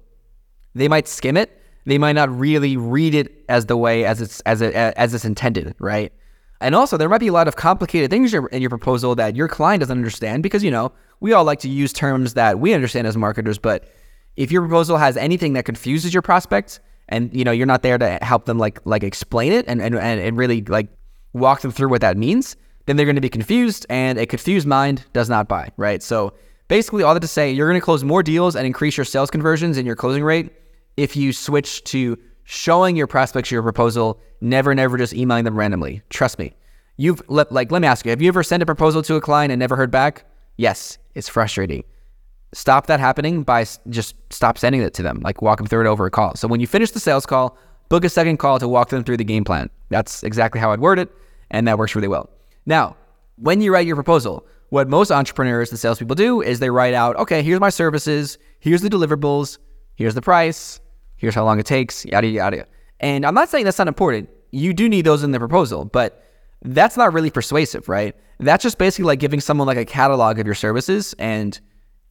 they 0.75 0.87
might 0.87 1.07
skim 1.07 1.37
it. 1.37 1.55
They 1.85 1.97
might 1.97 2.13
not 2.13 2.29
really 2.37 2.77
read 2.77 3.15
it 3.15 3.45
as 3.49 3.65
the 3.65 3.77
way 3.77 4.05
as 4.05 4.21
it's 4.21 4.41
as 4.41 4.61
it 4.61 4.73
as 4.75 5.13
it's 5.13 5.25
intended, 5.25 5.75
right? 5.79 6.11
And 6.61 6.75
also, 6.75 6.97
there 6.97 7.07
might 7.07 7.19
be 7.19 7.27
a 7.27 7.33
lot 7.33 7.47
of 7.47 7.55
complicated 7.55 8.11
things 8.11 8.33
in 8.33 8.61
your 8.61 8.69
proposal 8.69 9.15
that 9.15 9.35
your 9.35 9.47
client 9.47 9.79
doesn't 9.79 9.97
understand 9.97 10.43
because, 10.43 10.63
you 10.63 10.71
know, 10.71 10.91
we 11.21 11.31
all 11.31 11.45
like 11.45 11.59
to 11.59 11.69
use 11.69 11.93
terms 11.93 12.33
that 12.33 12.59
we 12.59 12.73
understand 12.73 13.07
as 13.07 13.15
marketers. 13.15 13.57
But 13.57 13.85
if 14.35 14.51
your 14.51 14.61
proposal 14.63 14.97
has 14.97 15.15
anything 15.15 15.53
that 15.53 15.63
confuses 15.63 16.13
your 16.13 16.21
prospects 16.21 16.81
and, 17.07 17.33
you 17.33 17.45
know, 17.45 17.51
you're 17.51 17.65
not 17.65 17.81
there 17.81 17.97
to 17.97 18.19
help 18.21 18.45
them 18.45 18.57
like 18.57 18.79
like 18.85 19.03
explain 19.03 19.53
it 19.53 19.65
and, 19.67 19.81
and, 19.81 19.95
and 19.95 20.37
really 20.37 20.61
like 20.61 20.89
walk 21.31 21.61
them 21.61 21.71
through 21.71 21.89
what 21.89 22.01
that 22.01 22.17
means, 22.17 22.57
then 22.85 22.97
they're 22.97 23.05
going 23.05 23.15
to 23.15 23.21
be 23.21 23.29
confused 23.29 23.85
and 23.89 24.19
a 24.19 24.25
confused 24.25 24.67
mind 24.67 25.05
does 25.13 25.29
not 25.29 25.47
buy, 25.47 25.71
right? 25.77 26.03
So 26.03 26.33
basically, 26.69 27.03
all 27.03 27.13
that 27.13 27.19
to 27.19 27.27
say, 27.27 27.51
you're 27.51 27.67
going 27.67 27.79
to 27.79 27.83
close 27.83 28.05
more 28.05 28.23
deals 28.23 28.55
and 28.55 28.65
increase 28.65 28.95
your 28.95 29.05
sales 29.05 29.29
conversions 29.29 29.77
and 29.77 29.85
your 29.85 29.97
closing 29.97 30.23
rate 30.23 30.53
if 30.95 31.15
you 31.17 31.33
switch 31.33 31.83
to 31.85 32.17
showing 32.43 32.95
your 32.95 33.07
prospects 33.07 33.51
your 33.51 33.61
proposal, 33.61 34.19
never, 34.41 34.73
never 34.73 34.97
just 34.97 35.13
emailing 35.13 35.45
them 35.45 35.57
randomly. 35.57 36.01
Trust 36.09 36.39
me. 36.39 36.53
You've 36.97 37.21
let, 37.29 37.51
like, 37.51 37.71
let 37.71 37.81
me 37.81 37.87
ask 37.87 38.05
you, 38.05 38.09
have 38.09 38.21
you 38.21 38.27
ever 38.27 38.43
sent 38.43 38.63
a 38.63 38.65
proposal 38.65 39.01
to 39.03 39.15
a 39.15 39.21
client 39.21 39.51
and 39.51 39.59
never 39.59 39.75
heard 39.75 39.91
back? 39.91 40.25
Yes, 40.57 40.97
it's 41.15 41.29
frustrating. 41.29 41.83
Stop 42.51 42.87
that 42.87 42.99
happening 42.99 43.43
by 43.43 43.65
just 43.87 44.15
stop 44.29 44.57
sending 44.57 44.81
it 44.81 44.93
to 44.95 45.03
them. 45.03 45.21
Like 45.23 45.41
walk 45.41 45.59
them 45.59 45.67
through 45.67 45.85
it 45.85 45.87
over 45.87 46.05
a 46.05 46.11
call. 46.11 46.35
So 46.35 46.47
when 46.47 46.59
you 46.59 46.67
finish 46.67 46.91
the 46.91 46.99
sales 46.99 47.25
call, 47.25 47.57
book 47.87 48.03
a 48.03 48.09
second 48.09 48.37
call 48.37 48.59
to 48.59 48.67
walk 48.67 48.89
them 48.89 49.03
through 49.03 49.17
the 49.17 49.23
game 49.23 49.43
plan. 49.43 49.69
That's 49.89 50.23
exactly 50.23 50.59
how 50.59 50.71
I'd 50.71 50.81
word 50.81 50.99
it, 50.99 51.09
and 51.51 51.67
that 51.67 51.77
works 51.77 51.95
really 51.95 52.07
well. 52.07 52.29
Now, 52.65 52.97
when 53.37 53.61
you 53.61 53.71
write 53.71 53.87
your 53.87 53.95
proposal, 53.95 54.45
what 54.69 54.87
most 54.87 55.11
entrepreneurs 55.11 55.71
and 55.71 55.79
salespeople 55.79 56.15
do 56.15 56.41
is 56.41 56.59
they 56.59 56.69
write 56.69 56.93
out, 56.93 57.15
okay, 57.17 57.41
here's 57.41 57.59
my 57.59 57.69
services, 57.69 58.37
here's 58.59 58.81
the 58.81 58.89
deliverables, 58.89 59.57
here's 59.95 60.15
the 60.15 60.21
price, 60.21 60.79
here's 61.17 61.35
how 61.35 61.43
long 61.43 61.59
it 61.59 61.65
takes, 61.65 62.05
yada, 62.05 62.27
yada. 62.27 62.65
And 62.99 63.25
I'm 63.25 63.33
not 63.33 63.49
saying 63.49 63.65
that's 63.65 63.77
not 63.77 63.87
important. 63.87 64.29
You 64.51 64.73
do 64.73 64.87
need 64.87 65.05
those 65.05 65.23
in 65.23 65.31
the 65.31 65.39
proposal, 65.39 65.85
but 65.85 66.23
that's 66.63 66.97
not 66.97 67.13
really 67.13 67.29
persuasive, 67.29 67.89
right? 67.89 68.15
That's 68.39 68.63
just 68.63 68.77
basically 68.77 69.05
like 69.05 69.19
giving 69.19 69.39
someone 69.39 69.67
like 69.67 69.77
a 69.77 69.85
catalog 69.85 70.39
of 70.39 70.45
your 70.45 70.55
services 70.55 71.13
and 71.19 71.59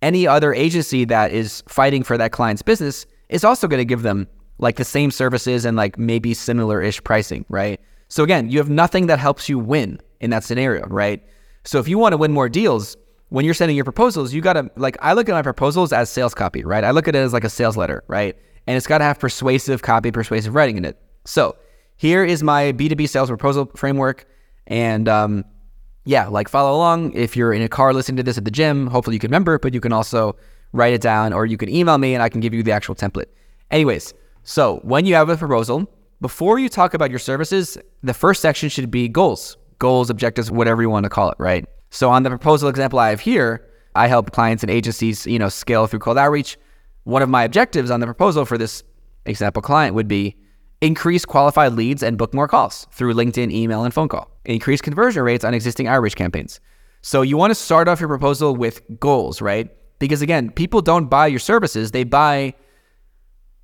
any 0.03 0.27
other 0.27 0.55
agency 0.55 1.05
that 1.07 1.33
is 1.33 1.63
fighting 1.69 2.03
for 2.03 2.17
that 2.19 2.33
client's 2.33 2.63
business 2.63 3.07
is 3.29 3.45
also 3.45 3.67
going 3.67 3.81
to 3.81 3.85
give 3.85 4.03
them 4.03 4.27
like 4.59 4.77
the 4.77 4.85
same 4.85 5.11
services 5.11 5.65
and 5.65 5.77
like 5.77 5.99
maybe 5.99 6.35
similar 6.35 6.83
ish 6.83 7.03
pricing, 7.05 7.45
right? 7.49 7.81
So 8.09 8.23
again, 8.25 8.51
you 8.51 8.59
have 8.59 8.71
nothing 8.71 9.07
that 9.07 9.19
helps 9.19 9.49
you 9.49 9.59
win 9.59 10.01
in 10.21 10.31
that 10.31 10.45
scenario, 10.45 10.87
right? 10.87 11.23
So 11.69 11.79
if 11.79 11.87
you 11.87 11.99
want 11.99 12.15
to 12.15 12.17
win 12.17 12.33
more 12.33 12.49
deals, 12.49 12.97
when 13.29 13.45
you're 13.45 13.55
sending 13.55 13.77
your 13.77 13.85
proposals, 13.85 14.33
you 14.33 14.41
got 14.41 14.55
to 14.55 14.71
like 14.77 14.97
I 15.03 15.13
look 15.13 15.29
at 15.29 15.33
my 15.33 15.43
proposals 15.43 15.93
as 15.93 16.09
sales 16.11 16.35
copy, 16.35 16.65
right? 16.65 16.83
I 16.83 16.93
look 16.93 17.09
at 17.09 17.15
it 17.15 17.19
as 17.19 17.33
like 17.33 17.45
a 17.45 17.51
sales 17.51 17.77
letter, 17.77 18.03
right? 18.09 18.37
and 18.69 18.77
it's 18.77 18.87
got 18.87 18.99
to 18.99 19.05
have 19.05 19.19
persuasive 19.19 19.81
copy, 19.81 20.11
persuasive 20.11 20.55
writing 20.55 20.77
in 20.77 20.85
it. 20.85 21.01
So 21.25 21.57
here 21.97 22.23
is 22.23 22.43
my 22.43 22.73
B2B 22.73 23.09
sales 23.09 23.31
proposal 23.31 23.71
framework. 23.75 24.27
And 24.67 25.09
um, 25.09 25.47
yeah, 26.05 26.27
like 26.27 26.51
follow 26.51 26.77
along. 26.77 27.15
If 27.15 27.35
you're 27.35 27.55
in 27.55 27.63
a 27.63 27.69
car 27.69 27.95
listening 27.95 28.19
to 28.19 28.23
this 28.23 28.37
at 28.37 28.45
the 28.45 28.51
gym, 28.51 28.87
hopefully 28.89 29.17
you 29.17 29.21
can 29.21 29.31
remember 29.31 29.59
but 29.59 29.73
you 29.73 29.81
can 29.81 29.91
also 29.91 30.37
write 30.73 30.93
it 30.93 31.01
down 31.01 31.33
or 31.33 31.47
you 31.47 31.57
can 31.57 31.71
email 31.71 31.97
me 31.97 32.13
and 32.13 32.23
I 32.23 32.29
can 32.29 32.43
give 32.43 32.53
you 32.53 32.63
the 32.63 32.73
actual 32.73 32.95
template. 32.95 33.31
Anyways, 33.71 34.13
so 34.43 34.81
when 34.83 35.07
you 35.07 35.15
have 35.15 35.31
a 35.31 35.37
proposal, 35.39 35.91
before 36.21 36.59
you 36.59 36.69
talk 36.69 36.93
about 36.93 37.09
your 37.09 37.19
services, 37.19 37.79
the 38.03 38.13
first 38.13 38.43
section 38.43 38.69
should 38.69 38.91
be 38.91 39.09
goals, 39.09 39.57
goals, 39.79 40.11
objectives, 40.11 40.51
whatever 40.51 40.83
you 40.83 40.91
want 40.91 41.05
to 41.05 41.11
call 41.11 41.31
it, 41.31 41.37
right? 41.39 41.65
So 41.91 42.11
on 42.11 42.23
the 42.23 42.31
proposal 42.31 42.69
example 42.69 42.99
I 42.99 43.11
have 43.11 43.21
here, 43.21 43.67
I 43.95 44.07
help 44.07 44.33
clients 44.33 44.63
and 44.63 44.71
agencies, 44.71 45.27
you 45.27 45.39
know, 45.39 45.49
scale 45.49 45.87
through 45.87 46.01
cold 46.01 46.19
outreach. 46.19 46.59
One 47.05 47.23
of 47.23 47.29
my 47.29 47.45
objectives 47.45 47.91
on 47.91 48.01
the 48.01 48.07
proposal 48.07 48.45
for 48.45 48.59
this 48.59 48.83
example 49.27 49.63
client 49.63 49.95
would 49.95 50.09
be 50.09 50.37
increase 50.81 51.25
qualified 51.25 51.73
leads 51.73 52.03
and 52.03 52.19
book 52.19 52.35
more 52.35 52.49
calls 52.49 52.87
through 52.93 53.15
LinkedIn, 53.15 53.51
email, 53.51 53.85
and 53.85 53.93
phone 53.93 54.09
call. 54.09 54.31
Increase 54.45 54.81
conversion 54.81 55.23
rates 55.23 55.45
on 55.45 55.55
existing 55.55 55.87
outreach 55.87 56.17
campaigns. 56.17 56.61
So 57.03 57.23
you 57.23 57.37
want 57.37 57.51
to 57.51 57.55
start 57.55 57.89
off 57.89 58.01
your 58.01 58.09
proposal 58.09 58.55
with 58.55 58.83
goals, 59.01 59.41
right? 59.41 59.71
Because 59.99 60.23
again, 60.23 60.51
people 60.51 60.81
don't 60.83 61.07
buy 61.07 61.27
your 61.27 61.41
services, 61.41 61.91
they 61.91 62.05
buy 62.05 62.55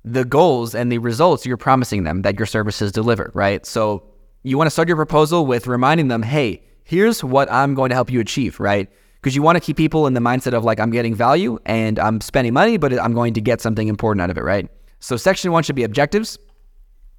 the 0.03 0.25
goals 0.25 0.75
and 0.75 0.91
the 0.91 0.99
results 0.99 1.45
you're 1.45 1.57
promising 1.57 2.03
them 2.03 2.21
that 2.21 2.37
your 2.37 2.45
services 2.45 2.91
deliver, 2.91 3.31
right? 3.33 3.65
So 3.65 4.03
you 4.45 4.57
want 4.57 4.67
to 4.67 4.71
start 4.71 4.87
your 4.87 4.97
proposal 4.97 5.45
with 5.45 5.67
reminding 5.67 6.07
them, 6.07 6.23
hey, 6.23 6.63
here's 6.83 7.23
what 7.23 7.51
I'm 7.51 7.73
going 7.73 7.89
to 7.89 7.95
help 7.95 8.11
you 8.11 8.19
achieve, 8.19 8.59
right? 8.59 8.89
because 9.25 9.35
you 9.35 9.41
want 9.41 9.55
to 9.55 9.59
keep 9.59 9.75
people 9.75 10.05
in 10.05 10.13
the 10.13 10.19
mindset 10.19 10.53
of 10.53 10.63
like 10.63 10.79
I'm 10.79 10.91
getting 10.91 11.15
value 11.15 11.57
and 11.65 11.97
I'm 11.97 12.21
spending 12.21 12.53
money, 12.53 12.77
but 12.77 12.93
I'm 12.93 13.11
going 13.11 13.33
to 13.33 13.41
get 13.41 13.59
something 13.59 13.87
important 13.87 14.21
out 14.21 14.29
of 14.29 14.37
it, 14.37 14.43
right? 14.43 14.69
So 14.99 15.17
section 15.17 15.51
one 15.51 15.63
should 15.63 15.75
be 15.75 15.83
objectives. 15.83 16.37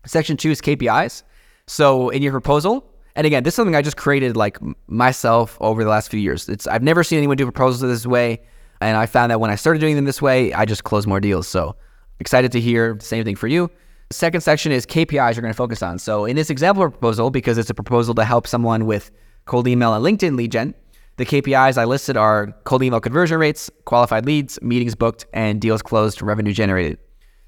Section 0.04 0.36
two 0.36 0.52
is 0.52 0.60
KPIs. 0.60 1.24
So 1.66 2.10
in 2.10 2.22
your 2.22 2.30
proposal, 2.30 2.88
and 3.16 3.26
again, 3.26 3.42
this 3.42 3.54
is 3.54 3.56
something 3.56 3.74
I 3.74 3.82
just 3.82 3.96
created 3.96 4.36
like 4.36 4.56
myself 4.86 5.58
over 5.60 5.82
the 5.82 5.90
last 5.90 6.08
few 6.08 6.20
years. 6.20 6.48
It's 6.48 6.68
I've 6.68 6.84
never 6.84 7.02
seen 7.02 7.18
anyone 7.18 7.36
do 7.38 7.44
proposals 7.44 7.80
this 7.80 8.06
way, 8.06 8.40
and 8.80 8.96
I 8.96 9.06
found 9.06 9.32
that 9.32 9.40
when 9.40 9.50
I 9.50 9.56
started 9.56 9.80
doing 9.80 9.96
them 9.96 10.04
this 10.04 10.22
way, 10.22 10.52
I 10.52 10.64
just 10.64 10.84
closed 10.84 11.08
more 11.08 11.18
deals. 11.18 11.48
So 11.48 11.74
excited 12.20 12.52
to 12.52 12.60
hear 12.60 12.94
the 12.94 13.04
same 13.04 13.24
thing 13.24 13.34
for 13.34 13.48
you. 13.48 13.68
Second 14.10 14.40
section 14.40 14.72
is 14.72 14.86
KPIs 14.86 15.34
you're 15.34 15.42
going 15.42 15.52
to 15.52 15.54
focus 15.54 15.82
on. 15.82 15.98
So 15.98 16.24
in 16.24 16.36
this 16.36 16.50
example 16.50 16.88
proposal, 16.88 17.30
because 17.30 17.58
it's 17.58 17.70
a 17.70 17.74
proposal 17.74 18.14
to 18.14 18.24
help 18.24 18.46
someone 18.46 18.86
with 18.86 19.10
cold 19.46 19.68
email 19.68 19.94
and 19.94 20.04
LinkedIn 20.04 20.36
lead 20.36 20.52
gen, 20.52 20.74
the 21.16 21.24
KPIs 21.24 21.78
I 21.78 21.84
listed 21.84 22.16
are 22.16 22.52
cold 22.64 22.82
email 22.82 23.00
conversion 23.00 23.38
rates, 23.38 23.70
qualified 23.84 24.26
leads, 24.26 24.60
meetings 24.60 24.94
booked, 24.94 25.26
and 25.32 25.60
deals 25.60 25.82
closed, 25.82 26.20
revenue 26.20 26.52
generated. 26.52 26.98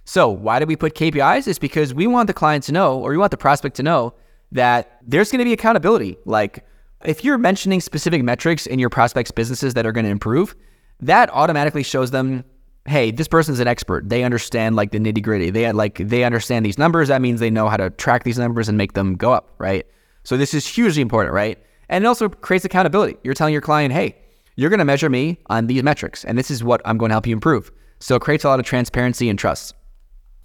So, 0.04 0.30
why 0.30 0.58
do 0.58 0.64
we 0.64 0.74
put 0.74 0.94
KPIs? 0.94 1.46
It's 1.46 1.58
because 1.58 1.92
we 1.92 2.06
want 2.06 2.28
the 2.28 2.32
client 2.32 2.64
to 2.64 2.72
know, 2.72 2.98
or 2.98 3.10
we 3.10 3.18
want 3.18 3.30
the 3.30 3.36
prospect 3.36 3.76
to 3.76 3.82
know, 3.82 4.14
that 4.52 5.02
there's 5.06 5.30
going 5.30 5.40
to 5.40 5.44
be 5.44 5.52
accountability. 5.52 6.16
Like, 6.24 6.64
if 7.04 7.24
you're 7.24 7.36
mentioning 7.36 7.82
specific 7.82 8.22
metrics 8.22 8.66
in 8.66 8.78
your 8.78 8.88
prospects' 8.88 9.30
businesses 9.30 9.74
that 9.74 9.84
are 9.84 9.92
going 9.92 10.06
to 10.06 10.10
improve, 10.10 10.56
that 11.00 11.28
automatically 11.34 11.82
shows 11.82 12.10
them, 12.10 12.44
hey, 12.88 13.10
this 13.10 13.28
person's 13.28 13.60
an 13.60 13.68
expert. 13.68 14.08
They 14.08 14.24
understand 14.24 14.76
like 14.76 14.90
the 14.90 14.98
nitty 14.98 15.22
gritty. 15.22 15.50
They 15.50 15.70
like 15.72 15.98
they 15.98 16.24
understand 16.24 16.64
these 16.64 16.78
numbers. 16.78 17.08
That 17.08 17.22
means 17.22 17.40
they 17.40 17.50
know 17.50 17.68
how 17.68 17.76
to 17.76 17.90
track 17.90 18.24
these 18.24 18.38
numbers 18.38 18.68
and 18.68 18.78
make 18.78 18.94
them 18.94 19.14
go 19.14 19.32
up, 19.32 19.54
right? 19.58 19.86
So 20.24 20.36
this 20.36 20.54
is 20.54 20.66
hugely 20.66 21.02
important, 21.02 21.34
right? 21.34 21.58
And 21.88 22.04
it 22.04 22.06
also 22.06 22.28
creates 22.28 22.64
accountability. 22.64 23.16
You're 23.22 23.34
telling 23.34 23.52
your 23.52 23.62
client, 23.62 23.92
hey, 23.92 24.16
you're 24.56 24.70
going 24.70 24.78
to 24.78 24.84
measure 24.84 25.08
me 25.08 25.38
on 25.46 25.66
these 25.68 25.82
metrics, 25.82 26.24
and 26.24 26.36
this 26.36 26.50
is 26.50 26.64
what 26.64 26.82
I'm 26.84 26.98
going 26.98 27.10
to 27.10 27.14
help 27.14 27.26
you 27.26 27.32
improve. 27.32 27.70
So 28.00 28.16
it 28.16 28.22
creates 28.22 28.44
a 28.44 28.48
lot 28.48 28.58
of 28.58 28.66
transparency 28.66 29.28
and 29.28 29.38
trust. 29.38 29.74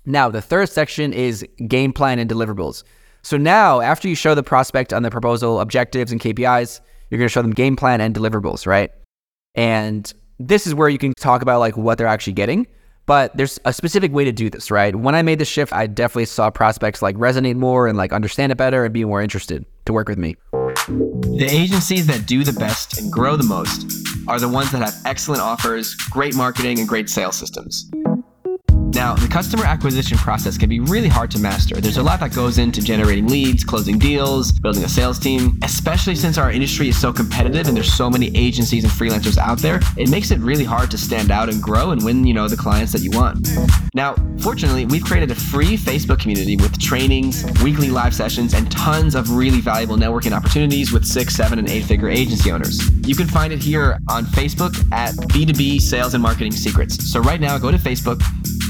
Now, 0.05 0.29
the 0.29 0.41
third 0.41 0.69
section 0.69 1.13
is 1.13 1.45
game 1.67 1.93
plan 1.93 2.19
and 2.19 2.29
deliverables. 2.29 2.83
So 3.23 3.37
now, 3.37 3.81
after 3.81 4.07
you 4.07 4.15
show 4.15 4.35
the 4.35 4.43
prospect 4.43 4.93
on 4.93 5.03
the 5.03 5.09
proposal 5.09 5.59
objectives 5.59 6.11
and 6.11 6.19
KPIs, 6.19 6.81
you're 7.09 7.17
going 7.17 7.27
to 7.27 7.31
show 7.31 7.41
them 7.41 7.51
game 7.51 7.75
plan 7.75 8.01
and 8.01 8.13
deliverables, 8.13 8.67
right? 8.67 8.91
And 9.55 10.11
this 10.47 10.67
is 10.67 10.75
where 10.75 10.89
you 10.89 10.97
can 10.97 11.13
talk 11.13 11.41
about 11.41 11.59
like 11.59 11.77
what 11.77 11.97
they're 11.97 12.07
actually 12.07 12.33
getting. 12.33 12.67
But 13.05 13.35
there's 13.35 13.59
a 13.65 13.73
specific 13.73 14.13
way 14.13 14.23
to 14.23 14.31
do 14.31 14.49
this, 14.49 14.71
right? 14.71 14.95
When 14.95 15.13
I 15.13 15.23
made 15.23 15.37
the 15.37 15.45
shift, 15.45 15.73
I 15.73 15.87
definitely 15.87 16.25
saw 16.25 16.49
prospects 16.49 17.01
like 17.01 17.17
resonate 17.17 17.55
more 17.55 17.87
and 17.87 17.97
like 17.97 18.13
understand 18.13 18.53
it 18.53 18.55
better 18.55 18.85
and 18.85 18.93
be 18.93 19.03
more 19.03 19.21
interested 19.21 19.65
to 19.85 19.93
work 19.93 20.07
with 20.07 20.17
me. 20.17 20.37
The 20.55 21.47
agencies 21.49 22.07
that 22.07 22.25
do 22.25 22.45
the 22.45 22.53
best 22.53 22.97
and 22.97 23.11
grow 23.11 23.35
the 23.35 23.43
most 23.43 23.91
are 24.29 24.39
the 24.39 24.47
ones 24.47 24.71
that 24.71 24.81
have 24.81 24.95
excellent 25.05 25.41
offers, 25.41 25.95
great 26.11 26.33
marketing, 26.33 26.79
and 26.79 26.87
great 26.87 27.09
sales 27.09 27.35
systems. 27.35 27.89
Now, 28.93 29.15
the 29.15 29.27
customer 29.27 29.65
acquisition 29.65 30.19
process 30.19 30.55
can 30.55 30.69
be 30.69 30.79
really 30.79 31.07
hard 31.07 31.31
to 31.31 31.39
master. 31.39 31.81
There's 31.81 31.97
a 31.97 32.03
lot 32.03 32.19
that 32.19 32.33
goes 32.35 32.59
into 32.59 32.81
generating 32.81 33.27
leads, 33.27 33.63
closing 33.63 33.97
deals, 33.97 34.51
building 34.51 34.83
a 34.83 34.89
sales 34.89 35.17
team, 35.17 35.57
especially 35.63 36.13
since 36.13 36.37
our 36.37 36.51
industry 36.51 36.89
is 36.89 36.99
so 36.99 37.11
competitive 37.11 37.67
and 37.67 37.75
there's 37.75 37.91
so 37.91 38.07
many 38.07 38.35
agencies 38.37 38.83
and 38.83 38.93
freelancers 38.93 39.37
out 39.37 39.57
there. 39.57 39.79
It 39.97 40.09
makes 40.09 40.29
it 40.29 40.39
really 40.39 40.63
hard 40.63 40.91
to 40.91 40.97
stand 40.97 41.31
out 41.31 41.49
and 41.49 41.61
grow 41.61 41.89
and 41.89 42.03
win, 42.05 42.25
you 42.25 42.35
know, 42.35 42.47
the 42.47 42.55
clients 42.55 42.91
that 42.93 43.01
you 43.01 43.09
want. 43.11 43.49
Now, 43.95 44.15
fortunately, 44.39 44.85
we've 44.85 45.03
created 45.03 45.31
a 45.31 45.35
free 45.35 45.75
Facebook 45.75 46.19
community 46.19 46.55
with 46.55 46.79
trainings, 46.79 47.43
weekly 47.63 47.89
live 47.89 48.13
sessions, 48.13 48.53
and 48.53 48.71
tons 48.71 49.15
of 49.15 49.31
really 49.31 49.59
valuable 49.59 49.97
networking 49.97 50.33
opportunities 50.33 50.91
with 50.91 51.03
six, 51.03 51.35
seven, 51.35 51.57
and 51.57 51.67
eight 51.67 51.85
figure 51.85 52.09
agency 52.09 52.51
owners. 52.51 52.91
You 53.07 53.15
can 53.15 53.27
find 53.27 53.51
it 53.51 53.61
here 53.61 53.97
on 54.07 54.25
Facebook 54.25 54.75
at 54.91 55.15
B2B 55.15 55.81
Sales 55.81 56.13
and 56.13 56.21
Marketing 56.21 56.51
Secrets. 56.51 57.11
So 57.11 57.19
right 57.21 57.41
now, 57.41 57.57
go 57.57 57.71
to 57.71 57.77
Facebook, 57.77 58.21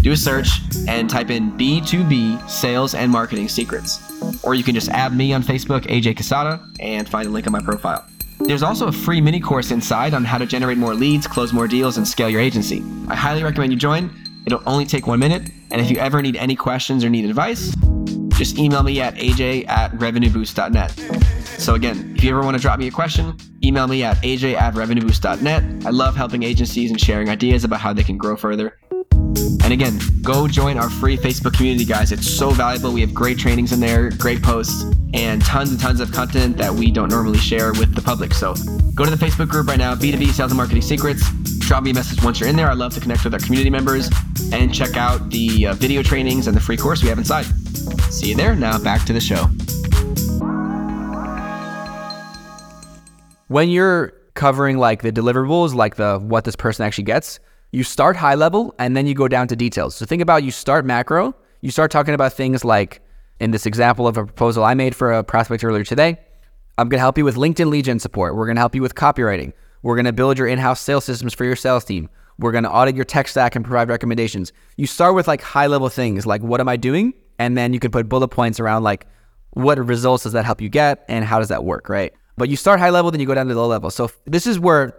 do 0.04 0.12
a 0.12 0.18
search 0.18 0.50
and 0.88 1.10
type 1.10 1.30
in 1.30 1.52
B2B 1.54 2.50
Sales 2.50 2.94
and 2.94 3.10
Marketing 3.10 3.48
Secrets. 3.48 4.02
Or 4.44 4.54
you 4.54 4.64
can 4.64 4.76
just 4.76 4.90
add 4.90 5.16
me 5.16 5.34
on 5.34 5.42
Facebook, 5.42 5.84
AJ 5.88 6.16
Cassata, 6.16 6.62
and 6.82 7.08
find 7.08 7.28
a 7.28 7.32
link 7.32 7.48
on 7.48 7.54
my 7.54 7.62
profile. 7.62 8.06
There's 8.42 8.64
also 8.64 8.88
a 8.88 8.92
free 8.92 9.22
mini 9.22 9.40
course 9.40 9.72
inside 9.72 10.14
on 10.14 10.26
how 10.26 10.38
to 10.38 10.46
generate 10.46 10.78
more 10.78 10.94
leads, 10.94 11.26
close 11.26 11.54
more 11.54 11.70
deals, 11.70 11.96
and 11.96 12.06
scale 12.06 12.30
your 12.30 12.42
agency. 12.42 12.84
I 13.08 13.16
highly 13.16 13.44
recommend 13.44 13.72
you 13.72 13.80
join. 13.80 14.12
It'll 14.46 14.62
only 14.66 14.86
take 14.86 15.08
one 15.08 15.20
minute. 15.20 15.50
And 15.72 15.80
if 15.80 15.90
you 15.90 15.98
ever 15.98 16.22
need 16.22 16.36
any 16.36 16.58
questions 16.58 17.06
or 17.06 17.10
need 17.10 17.24
advice, 17.24 17.74
just 18.36 18.58
email 18.58 18.84
me 18.84 19.00
at 19.00 19.16
aj 19.16 19.68
at 19.70 19.92
revenueboost.net. 19.94 20.92
So 21.60 21.76
again, 21.76 22.14
if 22.18 22.24
you 22.24 22.32
ever 22.32 22.42
want 22.42 22.58
to 22.58 22.62
drop 22.62 22.78
me 22.78 22.88
a 22.88 22.92
question, 22.92 23.38
email 23.64 23.88
me 23.88 24.04
at 24.04 24.18
aj 24.18 24.54
at 24.54 24.74
revenueboost.net. 24.74 25.86
I 25.86 25.90
love 25.92 26.18
helping 26.18 26.44
agencies 26.44 26.92
and 26.92 27.00
sharing 27.00 27.30
ideas 27.30 27.64
about 27.64 27.80
how 27.80 27.94
they 27.94 28.04
can 28.04 28.18
grow 28.18 28.36
further. 28.36 28.78
And 29.64 29.72
again, 29.72 30.00
go 30.22 30.48
join 30.48 30.78
our 30.78 30.90
free 30.90 31.18
Facebook 31.18 31.54
community, 31.54 31.86
guys. 31.86 32.12
It's 32.12 32.30
so 32.30 32.52
valuable. 32.52 32.92
We 32.92 33.02
have 33.02 33.14
great 33.14 33.38
trainings 33.38 33.72
in 33.72 33.80
there, 33.80 34.10
great 34.12 34.44
posts, 34.44 34.84
and 35.14 35.44
tons 35.44 35.72
and 35.72 35.80
tons 35.80 36.00
of 36.00 36.12
content 36.12 36.58
that 36.58 36.74
we 36.74 36.92
don't 36.92 37.10
normally 37.10 37.38
share 37.38 37.72
with 37.74 37.96
the 37.96 38.02
public. 38.02 38.34
So 38.34 38.56
go 38.94 39.06
to 39.06 39.12
the 39.12 39.26
Facebook 39.26 39.48
group 39.48 39.68
right 39.68 39.78
now, 39.78 39.96
B2B 39.96 40.32
Sales 40.32 40.52
and 40.52 40.58
Marketing 40.58 40.82
Secrets. 40.82 41.30
Drop 41.60 41.84
me 41.84 41.92
a 41.92 41.94
message 41.94 42.24
once 42.24 42.40
you're 42.40 42.50
in 42.50 42.56
there. 42.56 42.70
I 42.70 42.74
love 42.74 42.94
to 42.96 43.00
connect 43.00 43.24
with 43.24 43.34
our 43.34 43.40
community 43.40 43.70
members 43.70 44.10
and 44.52 44.74
check 44.74 44.98
out 44.98 45.30
the 45.30 45.68
uh, 45.68 45.74
video 45.76 46.04
trainings 46.04 46.48
and 46.48 46.56
the 46.56 46.62
free 46.62 46.78
course 46.78 47.02
we 47.02 47.10
have 47.10 47.18
inside. 47.18 47.46
See 48.12 48.30
you 48.30 48.36
there. 48.36 48.56
Now 48.56 48.78
back 48.78 49.06
to 49.06 49.14
the 49.14 49.22
show. 49.22 49.46
When 53.48 53.70
you're 53.70 54.14
covering 54.34 54.78
like 54.78 55.04
the 55.04 55.12
deliverables, 55.12 55.74
like 55.74 55.96
the 55.96 56.20
what 56.20 56.44
this 56.44 56.56
person 56.56 56.86
actually 56.86 57.06
gets, 57.06 57.40
you 57.74 57.84
start 57.84 58.16
high 58.16 58.36
level 58.36 58.74
and 58.78 58.96
then 58.96 59.08
you 59.08 59.16
go 59.16 59.28
down 59.28 59.48
to 59.48 59.56
details. 59.56 59.96
So 59.96 60.06
think 60.06 60.22
about 60.22 60.44
you 60.44 60.52
start 60.52 60.86
macro, 60.86 61.36
you 61.62 61.72
start 61.72 61.90
talking 61.90 62.14
about 62.14 62.32
things 62.32 62.64
like 62.64 63.02
in 63.40 63.50
this 63.50 63.66
example 63.66 64.08
of 64.08 64.16
a 64.16 64.26
proposal 64.26 64.64
I 64.64 64.76
made 64.76 64.96
for 64.96 65.12
a 65.12 65.24
prospect 65.24 65.64
earlier 65.64 65.84
today, 65.84 66.20
I'm 66.78 66.88
going 66.88 67.00
to 67.00 67.02
help 67.02 67.18
you 67.18 67.26
with 67.26 67.36
LinkedIn 67.36 67.72
lead 67.72 67.86
gen 67.86 67.98
support. 67.98 68.36
We're 68.36 68.46
going 68.46 68.58
to 68.58 68.62
help 68.62 68.76
you 68.76 68.84
with 68.84 68.94
copywriting. 68.94 69.54
We're 69.82 69.96
going 69.96 70.06
to 70.06 70.14
build 70.14 70.38
your 70.38 70.48
in-house 70.48 70.82
sales 70.82 71.04
systems 71.04 71.34
for 71.34 71.46
your 71.46 71.56
sales 71.56 71.84
team. 71.84 72.10
We're 72.38 72.52
going 72.52 72.64
to 72.64 72.72
audit 72.72 72.96
your 72.96 73.06
tech 73.06 73.28
stack 73.28 73.56
and 73.56 73.66
provide 73.66 73.90
recommendations. 73.90 74.54
You 74.78 74.86
start 74.86 75.16
with 75.16 75.28
like 75.28 75.42
high 75.42 75.68
level 75.68 75.90
things 75.90 76.28
like 76.28 76.44
what 76.44 76.62
am 76.62 76.70
I 76.70 76.78
doing? 76.78 77.16
And 77.40 77.58
then 77.58 77.74
you 77.74 77.80
can 77.80 77.90
put 77.90 78.08
bullet 78.08 78.28
points 78.28 78.60
around 78.60 78.84
like 78.84 79.08
what 79.52 79.84
results 79.84 80.24
does 80.24 80.34
that 80.34 80.46
help 80.46 80.62
you 80.62 80.70
get 80.70 81.06
and 81.10 81.26
how 81.26 81.40
does 81.40 81.50
that 81.50 81.64
work, 81.64 81.90
right? 81.90 82.14
But 82.38 82.50
you 82.50 82.56
start 82.56 82.80
high 82.80 82.92
level, 82.92 83.10
then 83.10 83.20
you 83.20 83.26
go 83.26 83.34
down 83.34 83.48
to 83.48 83.56
low 83.56 83.68
level. 83.68 83.90
So 83.90 84.12
this 84.26 84.46
is 84.46 84.60
where 84.60 84.96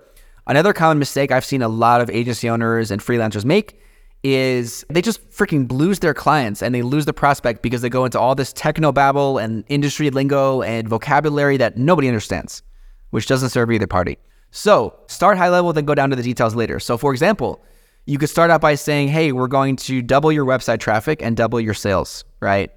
Another 0.46 0.72
common 0.72 0.98
mistake 0.98 1.32
I've 1.32 1.44
seen 1.44 1.62
a 1.62 1.68
lot 1.68 2.00
of 2.00 2.10
agency 2.10 2.48
owners 2.50 2.90
and 2.90 3.00
freelancers 3.00 3.44
make 3.44 3.80
is 4.22 4.84
they 4.88 5.02
just 5.02 5.26
freaking 5.30 5.70
lose 5.70 5.98
their 6.00 6.14
clients 6.14 6.62
and 6.62 6.74
they 6.74 6.82
lose 6.82 7.04
the 7.04 7.12
prospect 7.12 7.62
because 7.62 7.82
they 7.82 7.88
go 7.88 8.04
into 8.04 8.18
all 8.18 8.34
this 8.34 8.52
techno 8.52 8.90
babble 8.90 9.38
and 9.38 9.64
industry 9.68 10.10
lingo 10.10 10.62
and 10.62 10.88
vocabulary 10.88 11.56
that 11.58 11.76
nobody 11.76 12.08
understands, 12.08 12.62
which 13.10 13.26
doesn't 13.26 13.50
serve 13.50 13.70
either 13.70 13.86
party. 13.86 14.18
So 14.50 14.98
start 15.08 15.36
high 15.36 15.50
level, 15.50 15.72
then 15.72 15.84
go 15.84 15.94
down 15.94 16.10
to 16.10 16.16
the 16.16 16.22
details 16.22 16.54
later. 16.54 16.78
So, 16.78 16.96
for 16.96 17.12
example, 17.12 17.62
you 18.06 18.18
could 18.18 18.28
start 18.28 18.50
out 18.50 18.60
by 18.60 18.76
saying, 18.76 19.08
Hey, 19.08 19.32
we're 19.32 19.48
going 19.48 19.76
to 19.76 20.00
double 20.00 20.30
your 20.30 20.46
website 20.46 20.78
traffic 20.78 21.22
and 21.22 21.36
double 21.36 21.60
your 21.60 21.74
sales, 21.74 22.24
right? 22.40 22.70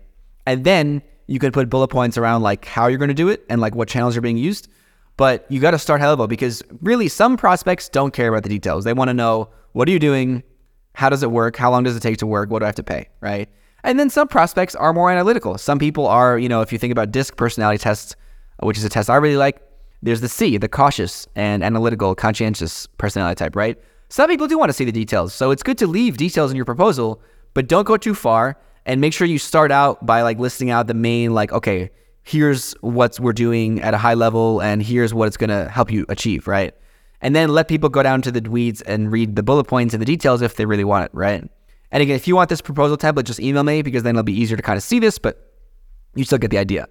And 0.46 0.64
then 0.64 1.02
you 1.28 1.40
could 1.40 1.54
put 1.54 1.70
bullet 1.70 1.90
points 1.90 2.18
around 2.18 2.42
like 2.42 2.66
how 2.66 2.88
you're 2.88 2.98
going 2.98 3.10
to 3.10 3.14
do 3.14 3.30
it 3.30 3.46
and 3.50 3.62
like 3.62 3.76
what 3.76 3.90
channels 3.90 4.18
are 4.18 4.22
being 4.22 4.38
used. 4.38 4.70
But 5.18 5.46
you 5.50 5.60
got 5.60 5.72
to 5.72 5.80
start 5.80 6.00
high 6.00 6.10
level 6.10 6.28
because 6.28 6.64
really 6.82 7.08
some 7.08 7.38
prospects 7.38 7.90
don't 7.90 8.14
care 8.14 8.30
about 8.30 8.44
the 8.44 8.50
details. 8.50 8.84
They 8.84 8.94
want 8.94 9.10
to 9.10 9.14
know 9.14 9.50
what 9.74 9.88
are 9.88 9.92
you 9.92 10.00
doing? 10.00 10.44
How 10.94 11.10
does 11.10 11.24
it 11.24 11.32
work? 11.32 11.58
How 11.58 11.70
long 11.72 11.84
does 11.84 11.96
it 11.96 12.02
take 12.02 12.18
to 12.18 12.28
work? 12.28 12.50
What 12.50 12.60
do 12.60 12.66
I 12.66 12.68
have 12.68 12.76
to 12.76 12.84
pay? 12.84 13.10
Right. 13.20 13.50
And 13.84 14.00
then 14.00 14.10
some 14.10 14.28
prospects 14.28 14.76
are 14.76 14.94
more 14.94 15.12
analytical. 15.12 15.58
Some 15.58 15.80
people 15.80 16.08
are, 16.08 16.38
you 16.38 16.50
know, 16.50 16.62
if 16.62 16.72
you 16.72 16.78
think 16.78 16.92
about 16.92 17.12
DISC 17.12 17.36
personality 17.36 17.78
tests, 17.78 18.16
which 18.62 18.78
is 18.78 18.84
a 18.84 18.90
test 18.90 19.10
I 19.10 19.16
really 19.16 19.38
like, 19.38 19.62
there's 20.02 20.22
the 20.22 20.30
C, 20.30 20.58
the 20.58 20.68
cautious 20.68 21.28
and 21.36 21.64
analytical, 21.64 22.14
conscientious 22.16 22.88
personality 22.98 23.36
type, 23.36 23.56
right? 23.56 23.80
Some 24.10 24.30
people 24.30 24.48
do 24.48 24.58
want 24.58 24.70
to 24.70 24.74
see 24.74 24.86
the 24.86 24.92
details. 24.92 25.34
So 25.34 25.52
it's 25.52 25.64
good 25.64 25.78
to 25.80 25.88
leave 25.88 26.18
details 26.18 26.52
in 26.52 26.56
your 26.56 26.66
proposal, 26.66 27.22
but 27.54 27.68
don't 27.68 27.86
go 27.86 27.98
too 27.98 28.14
far 28.14 28.60
and 28.86 29.02
make 29.02 29.14
sure 29.14 29.28
you 29.28 29.40
start 29.40 29.72
out 29.72 30.06
by 30.06 30.22
like 30.22 30.40
listing 30.40 30.70
out 30.70 30.88
the 30.88 30.94
main, 30.94 31.34
like, 31.34 31.52
okay, 31.52 31.92
here's 32.27 32.74
what 32.81 33.17
we're 33.22 33.31
doing 33.31 33.81
at 33.81 33.93
a 33.93 33.98
high 33.98 34.13
level 34.13 34.62
and 34.62 34.84
here's 34.84 35.13
what 35.13 35.27
it's 35.27 35.38
going 35.38 35.50
to 35.50 35.69
help 35.69 35.89
you 35.89 36.05
achieve, 36.10 36.46
right? 36.46 36.74
And 37.22 37.34
then 37.34 37.50
let 37.50 37.69
people 37.69 37.88
go 37.88 38.03
down 38.03 38.22
to 38.24 38.31
the 38.34 38.48
weeds 38.50 38.81
and 38.81 39.10
read 39.10 39.38
the 39.38 39.43
bullet 39.43 39.63
points 39.63 39.93
and 39.93 40.01
the 40.01 40.05
details 40.05 40.41
if 40.41 40.57
they 40.57 40.65
really 40.65 40.84
want 40.84 41.05
it, 41.05 41.12
right? 41.13 41.41
And 41.89 42.03
again, 42.03 42.17
if 42.17 42.27
you 42.27 42.36
want 42.36 42.50
this 42.50 42.60
proposal 42.60 42.98
template, 42.98 43.24
just 43.24 43.39
email 43.39 43.63
me 43.63 43.81
because 43.81 44.03
then 44.03 44.15
it'll 44.15 44.24
be 44.24 44.38
easier 44.38 44.57
to 44.57 44.62
kind 44.62 44.75
of 44.75 44.84
see 44.84 45.00
this, 45.00 45.17
but 45.17 45.53
you 46.15 46.25
still 46.25 46.38
get 46.38 46.51
the 46.51 46.57
idea. 46.57 46.89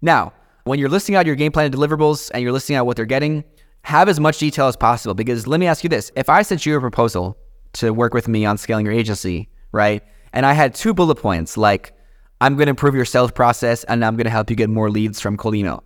Now, 0.00 0.32
when 0.64 0.78
you're 0.78 0.88
listing 0.88 1.16
out 1.16 1.26
your 1.26 1.36
game 1.36 1.52
plan 1.52 1.66
and 1.66 1.74
deliverables 1.74 2.30
and 2.32 2.42
you're 2.42 2.52
listing 2.52 2.74
out 2.74 2.86
what 2.86 2.96
they're 2.96 3.04
getting, 3.04 3.44
have 3.82 4.08
as 4.08 4.18
much 4.18 4.38
detail 4.38 4.68
as 4.68 4.76
possible 4.76 5.14
because 5.14 5.46
let 5.46 5.60
me 5.60 5.66
ask 5.66 5.84
you 5.84 5.90
this. 5.90 6.10
If 6.16 6.30
I 6.30 6.40
sent 6.40 6.64
you 6.64 6.74
a 6.78 6.80
proposal 6.80 7.36
to 7.74 7.92
work 7.92 8.14
with 8.14 8.26
me 8.26 8.46
on 8.46 8.56
scaling 8.56 8.86
your 8.86 8.94
agency, 8.94 9.50
right? 9.70 10.02
And 10.32 10.46
I 10.46 10.54
had 10.54 10.74
two 10.74 10.94
bullet 10.94 11.16
points 11.16 11.58
like 11.58 11.92
I'm 12.40 12.54
going 12.54 12.66
to 12.66 12.70
improve 12.70 12.94
your 12.94 13.04
sales 13.04 13.32
process 13.32 13.84
and 13.84 14.04
I'm 14.04 14.16
going 14.16 14.24
to 14.24 14.30
help 14.30 14.50
you 14.50 14.56
get 14.56 14.70
more 14.70 14.90
leads 14.90 15.20
from 15.20 15.36
cold 15.36 15.54
email. 15.54 15.82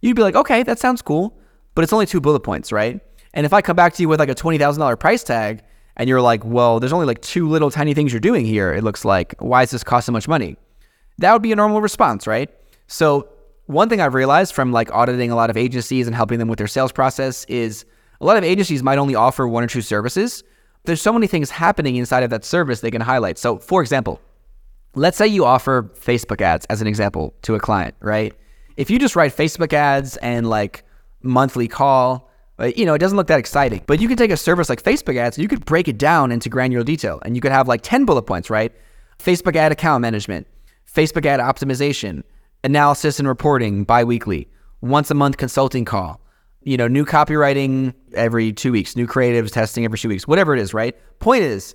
You'd 0.00 0.16
be 0.16 0.22
like, 0.22 0.34
okay, 0.34 0.62
that 0.62 0.78
sounds 0.78 1.02
cool, 1.02 1.38
but 1.74 1.82
it's 1.82 1.92
only 1.92 2.06
two 2.06 2.20
bullet 2.20 2.40
points, 2.40 2.72
right? 2.72 3.00
And 3.34 3.46
if 3.46 3.52
I 3.52 3.60
come 3.60 3.76
back 3.76 3.92
to 3.94 4.02
you 4.02 4.08
with 4.08 4.18
like 4.18 4.30
a 4.30 4.34
$20,000 4.34 4.98
price 4.98 5.22
tag 5.22 5.62
and 5.96 6.08
you're 6.08 6.22
like, 6.22 6.44
well, 6.44 6.80
there's 6.80 6.92
only 6.92 7.06
like 7.06 7.20
two 7.20 7.48
little 7.48 7.70
tiny 7.70 7.94
things 7.94 8.12
you're 8.12 8.20
doing 8.20 8.46
here, 8.46 8.72
it 8.72 8.82
looks 8.82 9.04
like, 9.04 9.34
why 9.38 9.62
does 9.62 9.70
this 9.70 9.84
cost 9.84 10.06
so 10.06 10.12
much 10.12 10.26
money? 10.26 10.56
That 11.18 11.32
would 11.32 11.42
be 11.42 11.52
a 11.52 11.56
normal 11.56 11.82
response, 11.82 12.26
right? 12.26 12.50
So, 12.86 13.28
one 13.66 13.88
thing 13.88 14.00
I've 14.00 14.14
realized 14.14 14.52
from 14.52 14.72
like 14.72 14.90
auditing 14.90 15.30
a 15.30 15.36
lot 15.36 15.48
of 15.48 15.56
agencies 15.56 16.08
and 16.08 16.16
helping 16.16 16.40
them 16.40 16.48
with 16.48 16.58
their 16.58 16.66
sales 16.66 16.90
process 16.90 17.44
is 17.44 17.84
a 18.20 18.24
lot 18.24 18.36
of 18.36 18.42
agencies 18.42 18.82
might 18.82 18.98
only 18.98 19.14
offer 19.14 19.46
one 19.46 19.62
or 19.62 19.68
two 19.68 19.82
services. 19.82 20.42
There's 20.84 21.00
so 21.00 21.12
many 21.12 21.28
things 21.28 21.50
happening 21.50 21.94
inside 21.94 22.24
of 22.24 22.30
that 22.30 22.44
service 22.44 22.80
they 22.80 22.90
can 22.90 23.00
highlight. 23.00 23.38
So, 23.38 23.58
for 23.58 23.80
example, 23.80 24.20
let's 24.94 25.16
say 25.16 25.26
you 25.26 25.44
offer 25.44 25.90
Facebook 25.94 26.40
ads 26.40 26.66
as 26.66 26.80
an 26.80 26.86
example 26.86 27.34
to 27.42 27.54
a 27.54 27.60
client, 27.60 27.94
right? 28.00 28.34
If 28.76 28.90
you 28.90 28.98
just 28.98 29.16
write 29.16 29.36
Facebook 29.36 29.72
ads 29.72 30.16
and 30.18 30.48
like 30.48 30.84
monthly 31.22 31.68
call, 31.68 32.30
uh, 32.58 32.70
you 32.76 32.84
know, 32.84 32.94
it 32.94 32.98
doesn't 32.98 33.16
look 33.16 33.28
that 33.28 33.38
exciting. 33.38 33.82
But 33.86 34.00
you 34.00 34.08
can 34.08 34.16
take 34.16 34.30
a 34.30 34.36
service 34.36 34.68
like 34.68 34.82
Facebook 34.82 35.16
ads, 35.16 35.38
you 35.38 35.48
could 35.48 35.64
break 35.64 35.88
it 35.88 35.98
down 35.98 36.32
into 36.32 36.48
granular 36.48 36.84
detail 36.84 37.20
and 37.24 37.34
you 37.34 37.40
could 37.40 37.52
have 37.52 37.68
like 37.68 37.82
10 37.82 38.04
bullet 38.04 38.22
points, 38.22 38.50
right? 38.50 38.72
Facebook 39.18 39.56
ad 39.56 39.72
account 39.72 40.02
management, 40.02 40.46
Facebook 40.92 41.26
ad 41.26 41.40
optimization, 41.40 42.22
analysis 42.64 43.18
and 43.18 43.28
reporting 43.28 43.84
biweekly, 43.84 44.48
once 44.80 45.10
a 45.10 45.14
month 45.14 45.36
consulting 45.36 45.84
call, 45.84 46.20
you 46.62 46.76
know, 46.76 46.88
new 46.88 47.04
copywriting 47.04 47.94
every 48.14 48.52
two 48.52 48.72
weeks, 48.72 48.96
new 48.96 49.06
creatives 49.06 49.52
testing 49.52 49.84
every 49.84 49.98
two 49.98 50.08
weeks, 50.08 50.26
whatever 50.26 50.54
it 50.54 50.60
is, 50.60 50.72
right? 50.72 50.96
Point 51.20 51.42
is, 51.42 51.74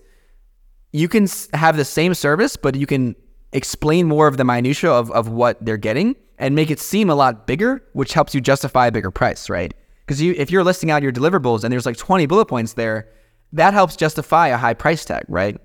you 0.96 1.10
can 1.10 1.28
have 1.54 1.76
the 1.76 1.84
same 1.84 2.14
service, 2.14 2.56
but 2.56 2.74
you 2.76 2.86
can 2.86 3.18
explain 3.52 4.08
more 4.08 4.28
of 4.28 4.38
the 4.38 4.46
minutia 4.46 4.90
of, 4.90 5.12
of 5.12 5.28
what 5.28 5.64
they're 5.64 5.76
getting 5.76 6.16
and 6.38 6.56
make 6.56 6.72
it 6.72 6.80
seem 6.80 7.10
a 7.10 7.16
lot 7.16 7.46
bigger, 7.46 7.84
which 7.92 8.14
helps 8.14 8.34
you 8.34 8.40
justify 8.40 8.88
a 8.88 8.92
bigger 8.94 9.12
price, 9.12 9.50
right? 9.50 9.74
Because 10.06 10.22
you, 10.22 10.34
if 10.38 10.50
you're 10.50 10.64
listing 10.64 10.92
out 10.92 11.04
your 11.04 11.12
deliverables 11.12 11.66
and 11.66 11.74
there's 11.74 11.86
like 11.86 11.98
20 11.98 12.26
bullet 12.28 12.46
points 12.46 12.74
there, 12.74 13.10
that 13.52 13.74
helps 13.74 13.98
justify 13.98 14.48
a 14.48 14.58
high 14.58 14.74
price 14.74 15.04
tag, 15.04 15.26
right? 15.28 15.58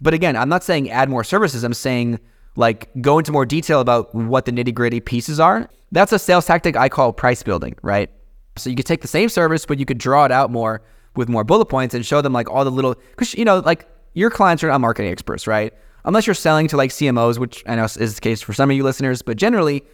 But 0.00 0.14
again, 0.14 0.34
I'm 0.34 0.48
not 0.48 0.64
saying 0.64 0.88
add 0.90 1.10
more 1.10 1.24
services. 1.24 1.62
I'm 1.62 1.74
saying 1.74 2.18
like 2.56 2.88
go 3.02 3.18
into 3.18 3.32
more 3.32 3.44
detail 3.44 3.80
about 3.80 4.14
what 4.14 4.46
the 4.46 4.52
nitty 4.52 4.72
gritty 4.72 5.00
pieces 5.00 5.38
are. 5.38 5.68
That's 5.92 6.12
a 6.12 6.18
sales 6.18 6.46
tactic 6.46 6.74
I 6.74 6.88
call 6.88 7.12
price 7.12 7.42
building, 7.42 7.74
right? 7.82 8.08
So 8.56 8.70
you 8.70 8.76
could 8.76 8.86
take 8.86 9.02
the 9.02 9.08
same 9.08 9.28
service, 9.28 9.66
but 9.66 9.78
you 9.78 9.84
could 9.84 9.98
draw 9.98 10.24
it 10.24 10.32
out 10.32 10.50
more 10.50 10.80
with 11.16 11.28
more 11.28 11.44
bullet 11.44 11.66
points 11.66 11.94
and 11.94 12.06
show 12.06 12.22
them 12.22 12.32
like 12.32 12.48
all 12.48 12.64
the 12.64 12.70
little, 12.70 12.94
because 12.94 13.34
you 13.34 13.44
know, 13.44 13.58
like 13.58 13.86
your 14.14 14.30
clients 14.30 14.64
are 14.64 14.68
not 14.68 14.80
marketing 14.80 15.10
experts, 15.10 15.46
right? 15.46 15.72
Unless 16.04 16.26
you're 16.26 16.34
selling 16.34 16.68
to 16.68 16.76
like 16.76 16.90
CMOs, 16.90 17.38
which 17.38 17.62
I 17.66 17.76
know 17.76 17.84
is 17.84 18.14
the 18.14 18.20
case 18.20 18.40
for 18.40 18.52
some 18.52 18.70
of 18.70 18.76
you 18.76 18.82
listeners, 18.82 19.22
but 19.22 19.36
generally, 19.36 19.84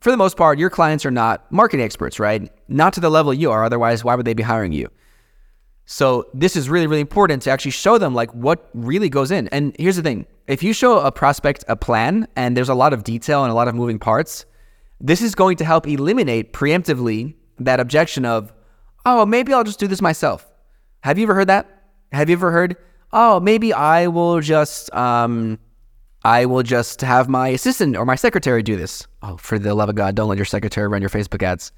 for 0.00 0.10
the 0.10 0.16
most 0.16 0.36
part, 0.36 0.58
your 0.58 0.70
clients 0.70 1.06
are 1.06 1.10
not 1.10 1.50
marketing 1.52 1.84
experts, 1.84 2.18
right? 2.18 2.50
Not 2.68 2.92
to 2.94 3.00
the 3.00 3.10
level 3.10 3.32
you 3.32 3.50
are. 3.50 3.64
Otherwise, 3.64 4.02
why 4.02 4.14
would 4.14 4.26
they 4.26 4.34
be 4.34 4.42
hiring 4.42 4.72
you? 4.72 4.88
So 5.84 6.26
this 6.32 6.56
is 6.56 6.68
really, 6.68 6.86
really 6.86 7.00
important 7.00 7.42
to 7.42 7.50
actually 7.50 7.72
show 7.72 7.98
them 7.98 8.14
like 8.14 8.32
what 8.32 8.70
really 8.72 9.08
goes 9.08 9.30
in. 9.30 9.48
And 9.48 9.76
here's 9.78 9.96
the 9.96 10.02
thing: 10.02 10.26
if 10.46 10.62
you 10.62 10.72
show 10.72 10.98
a 11.00 11.12
prospect 11.12 11.64
a 11.68 11.76
plan 11.76 12.26
and 12.34 12.56
there's 12.56 12.68
a 12.68 12.74
lot 12.74 12.92
of 12.92 13.04
detail 13.04 13.44
and 13.44 13.50
a 13.50 13.54
lot 13.54 13.68
of 13.68 13.74
moving 13.74 13.98
parts, 13.98 14.46
this 15.00 15.20
is 15.20 15.34
going 15.34 15.56
to 15.58 15.64
help 15.64 15.86
eliminate 15.86 16.52
preemptively 16.52 17.34
that 17.58 17.80
objection 17.80 18.24
of, 18.24 18.52
oh, 19.04 19.26
maybe 19.26 19.52
I'll 19.52 19.64
just 19.64 19.80
do 19.80 19.86
this 19.86 20.00
myself. 20.00 20.50
Have 21.02 21.18
you 21.18 21.24
ever 21.24 21.34
heard 21.34 21.48
that? 21.48 21.84
Have 22.12 22.28
you 22.28 22.34
ever 22.36 22.50
heard, 22.50 22.76
oh, 23.12 23.40
maybe 23.40 23.72
I 23.72 24.06
will 24.06 24.40
just, 24.40 24.92
um, 24.94 25.58
I 26.24 26.46
will 26.46 26.62
just 26.62 27.00
have 27.00 27.28
my 27.28 27.48
assistant 27.48 27.96
or 27.96 28.04
my 28.04 28.14
secretary 28.16 28.62
do 28.62 28.76
this. 28.76 29.06
Oh, 29.22 29.36
for 29.36 29.58
the 29.58 29.74
love 29.74 29.88
of 29.88 29.94
God, 29.94 30.14
don't 30.14 30.28
let 30.28 30.38
your 30.38 30.44
secretary 30.44 30.88
run 30.88 31.02
your 31.02 31.10
Facebook 31.10 31.42
ads. 31.42 31.72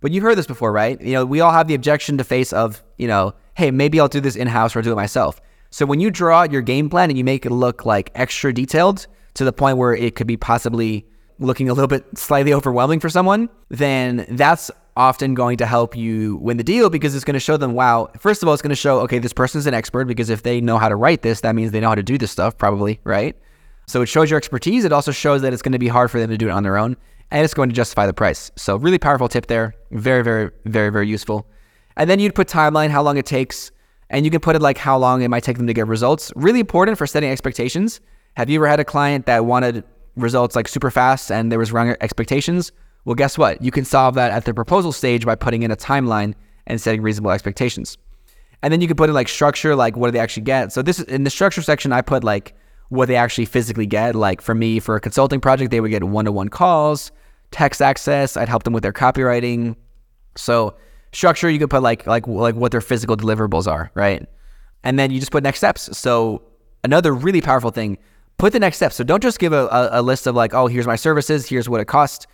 But 0.00 0.12
you've 0.12 0.22
heard 0.22 0.36
this 0.36 0.46
before, 0.46 0.72
right? 0.72 1.00
You 1.00 1.14
know, 1.14 1.24
we 1.24 1.40
all 1.40 1.52
have 1.52 1.68
the 1.68 1.74
objection 1.74 2.18
to 2.18 2.24
face 2.24 2.52
of, 2.52 2.82
you 2.98 3.08
know, 3.08 3.34
hey, 3.54 3.70
maybe 3.70 3.98
I'll 3.98 4.08
do 4.08 4.20
this 4.20 4.36
in 4.36 4.46
house 4.46 4.76
or 4.76 4.80
I'll 4.80 4.84
do 4.84 4.92
it 4.92 4.96
myself. 4.96 5.40
So 5.70 5.86
when 5.86 6.00
you 6.00 6.10
draw 6.10 6.40
out 6.40 6.52
your 6.52 6.62
game 6.62 6.90
plan 6.90 7.10
and 7.10 7.18
you 7.18 7.24
make 7.24 7.46
it 7.46 7.50
look 7.50 7.86
like 7.86 8.10
extra 8.14 8.52
detailed 8.52 9.06
to 9.34 9.44
the 9.44 9.52
point 9.52 9.78
where 9.78 9.94
it 9.94 10.14
could 10.14 10.26
be 10.26 10.36
possibly 10.36 11.06
looking 11.38 11.68
a 11.68 11.74
little 11.74 11.88
bit 11.88 12.04
slightly 12.16 12.52
overwhelming 12.52 13.00
for 13.00 13.08
someone, 13.08 13.48
then 13.68 14.26
that's 14.30 14.70
often 14.96 15.34
going 15.34 15.56
to 15.58 15.66
help 15.66 15.96
you 15.96 16.36
win 16.36 16.56
the 16.56 16.64
deal 16.64 16.90
because 16.90 17.14
it's 17.14 17.24
going 17.24 17.34
to 17.34 17.40
show 17.40 17.56
them, 17.56 17.74
wow, 17.74 18.10
first 18.18 18.42
of 18.42 18.48
all, 18.48 18.54
it's 18.54 18.62
going 18.62 18.70
to 18.70 18.76
show, 18.76 19.00
okay, 19.00 19.18
this 19.18 19.32
person's 19.32 19.66
an 19.66 19.74
expert 19.74 20.06
because 20.06 20.30
if 20.30 20.42
they 20.42 20.60
know 20.60 20.78
how 20.78 20.88
to 20.88 20.96
write 20.96 21.22
this, 21.22 21.42
that 21.42 21.54
means 21.54 21.72
they 21.72 21.80
know 21.80 21.88
how 21.88 21.94
to 21.94 22.02
do 22.02 22.18
this 22.18 22.30
stuff, 22.30 22.56
probably, 22.56 23.00
right? 23.04 23.36
So 23.86 24.02
it 24.02 24.06
shows 24.06 24.30
your 24.30 24.38
expertise. 24.38 24.84
It 24.84 24.92
also 24.92 25.12
shows 25.12 25.42
that 25.42 25.52
it's 25.52 25.62
going 25.62 25.72
to 25.72 25.78
be 25.78 25.88
hard 25.88 26.10
for 26.10 26.18
them 26.18 26.30
to 26.30 26.38
do 26.38 26.48
it 26.48 26.52
on 26.52 26.62
their 26.62 26.76
own 26.76 26.96
and 27.30 27.44
it's 27.44 27.54
going 27.54 27.68
to 27.68 27.74
justify 27.74 28.06
the 28.06 28.14
price. 28.14 28.50
So, 28.56 28.76
really 28.76 28.98
powerful 28.98 29.28
tip 29.28 29.46
there. 29.46 29.74
Very, 29.90 30.22
very, 30.22 30.50
very, 30.64 30.90
very 30.90 31.08
useful. 31.08 31.46
And 31.96 32.08
then 32.08 32.20
you'd 32.20 32.34
put 32.34 32.48
timeline, 32.48 32.90
how 32.90 33.02
long 33.02 33.16
it 33.16 33.26
takes, 33.26 33.72
and 34.10 34.24
you 34.24 34.30
can 34.30 34.40
put 34.40 34.54
it 34.54 34.62
like 34.62 34.78
how 34.78 34.96
long 34.98 35.22
it 35.22 35.28
might 35.28 35.42
take 35.42 35.56
them 35.56 35.66
to 35.66 35.74
get 35.74 35.86
results. 35.86 36.32
Really 36.36 36.60
important 36.60 36.98
for 36.98 37.06
setting 37.06 37.30
expectations. 37.30 38.00
Have 38.34 38.50
you 38.50 38.58
ever 38.58 38.68
had 38.68 38.80
a 38.80 38.84
client 38.84 39.26
that 39.26 39.44
wanted 39.44 39.82
results 40.14 40.54
like 40.54 40.68
super 40.68 40.90
fast 40.90 41.30
and 41.30 41.50
there 41.50 41.58
was 41.58 41.72
wrong 41.72 41.96
expectations? 42.00 42.70
Well, 43.06 43.14
guess 43.14 43.38
what? 43.38 43.62
You 43.62 43.70
can 43.70 43.84
solve 43.84 44.16
that 44.16 44.32
at 44.32 44.44
the 44.44 44.52
proposal 44.52 44.90
stage 44.92 45.24
by 45.24 45.36
putting 45.36 45.62
in 45.62 45.70
a 45.70 45.76
timeline 45.76 46.34
and 46.66 46.80
setting 46.80 47.02
reasonable 47.02 47.30
expectations. 47.30 47.96
And 48.62 48.72
then 48.72 48.80
you 48.80 48.88
can 48.88 48.96
put 48.96 49.08
in 49.08 49.14
like 49.14 49.28
structure, 49.28 49.76
like 49.76 49.96
what 49.96 50.08
do 50.08 50.10
they 50.10 50.18
actually 50.18 50.42
get? 50.42 50.72
So 50.72 50.82
this 50.82 50.98
in 51.00 51.22
the 51.22 51.30
structure 51.30 51.62
section, 51.62 51.92
I 51.92 52.02
put 52.02 52.24
like 52.24 52.56
what 52.88 53.06
they 53.06 53.14
actually 53.14 53.44
physically 53.44 53.86
get. 53.86 54.16
Like 54.16 54.40
for 54.40 54.56
me, 54.56 54.80
for 54.80 54.96
a 54.96 55.00
consulting 55.00 55.40
project, 55.40 55.70
they 55.70 55.80
would 55.80 55.92
get 55.92 56.02
one-to-one 56.02 56.48
calls, 56.48 57.12
text 57.52 57.80
access. 57.80 58.36
I'd 58.36 58.48
help 58.48 58.64
them 58.64 58.72
with 58.72 58.82
their 58.82 58.92
copywriting. 58.92 59.76
So 60.36 60.74
structure, 61.12 61.48
you 61.48 61.60
could 61.60 61.70
put 61.70 61.82
like 61.82 62.08
like 62.08 62.26
like 62.26 62.56
what 62.56 62.72
their 62.72 62.80
physical 62.80 63.16
deliverables 63.16 63.70
are, 63.70 63.92
right? 63.94 64.26
And 64.82 64.98
then 64.98 65.12
you 65.12 65.20
just 65.20 65.30
put 65.30 65.44
next 65.44 65.58
steps. 65.58 65.96
So 65.96 66.42
another 66.82 67.14
really 67.14 67.40
powerful 67.40 67.70
thing, 67.70 67.98
put 68.36 68.52
the 68.52 68.58
next 68.58 68.78
steps. 68.78 68.96
So 68.96 69.04
don't 69.04 69.22
just 69.22 69.38
give 69.38 69.52
a, 69.52 69.66
a, 69.66 70.00
a 70.00 70.02
list 70.02 70.26
of 70.26 70.34
like, 70.34 70.54
oh, 70.54 70.66
here's 70.66 70.88
my 70.88 70.96
services, 70.96 71.46
here's 71.46 71.68
what 71.68 71.80
it 71.80 71.84
costs. 71.84 72.26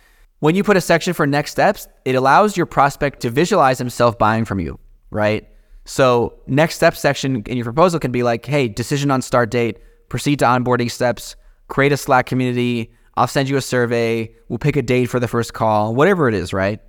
When 0.43 0.55
you 0.55 0.63
put 0.65 0.75
a 0.75 0.81
section 0.81 1.13
for 1.13 1.25
next 1.25 1.51
steps, 1.51 1.87
it 2.03 2.15
allows 2.15 2.57
your 2.57 2.65
prospect 2.65 3.21
to 3.21 3.29
visualize 3.29 3.77
himself 3.77 4.19
buying 4.19 4.43
from 4.43 4.59
you, 4.59 4.77
right? 5.09 5.47
So, 5.85 6.33
next 6.47 6.75
step 6.75 6.97
section 6.97 7.43
in 7.45 7.55
your 7.55 7.63
proposal 7.63 7.97
can 7.97 8.11
be 8.11 8.23
like, 8.23 8.45
hey, 8.45 8.67
decision 8.67 9.09
on 9.09 9.21
start 9.21 9.49
date, 9.51 9.79
proceed 10.09 10.39
to 10.39 10.45
onboarding 10.45 10.91
steps, 10.91 11.37
create 11.69 11.93
a 11.93 11.97
Slack 11.97 12.25
community, 12.25 12.91
I'll 13.15 13.25
send 13.25 13.47
you 13.47 13.55
a 13.55 13.61
survey, 13.61 14.35
we'll 14.49 14.59
pick 14.59 14.75
a 14.75 14.81
date 14.81 15.05
for 15.05 15.17
the 15.17 15.29
first 15.29 15.53
call, 15.53 15.95
whatever 15.95 16.27
it 16.27 16.33
is, 16.33 16.51
right? 16.51 16.81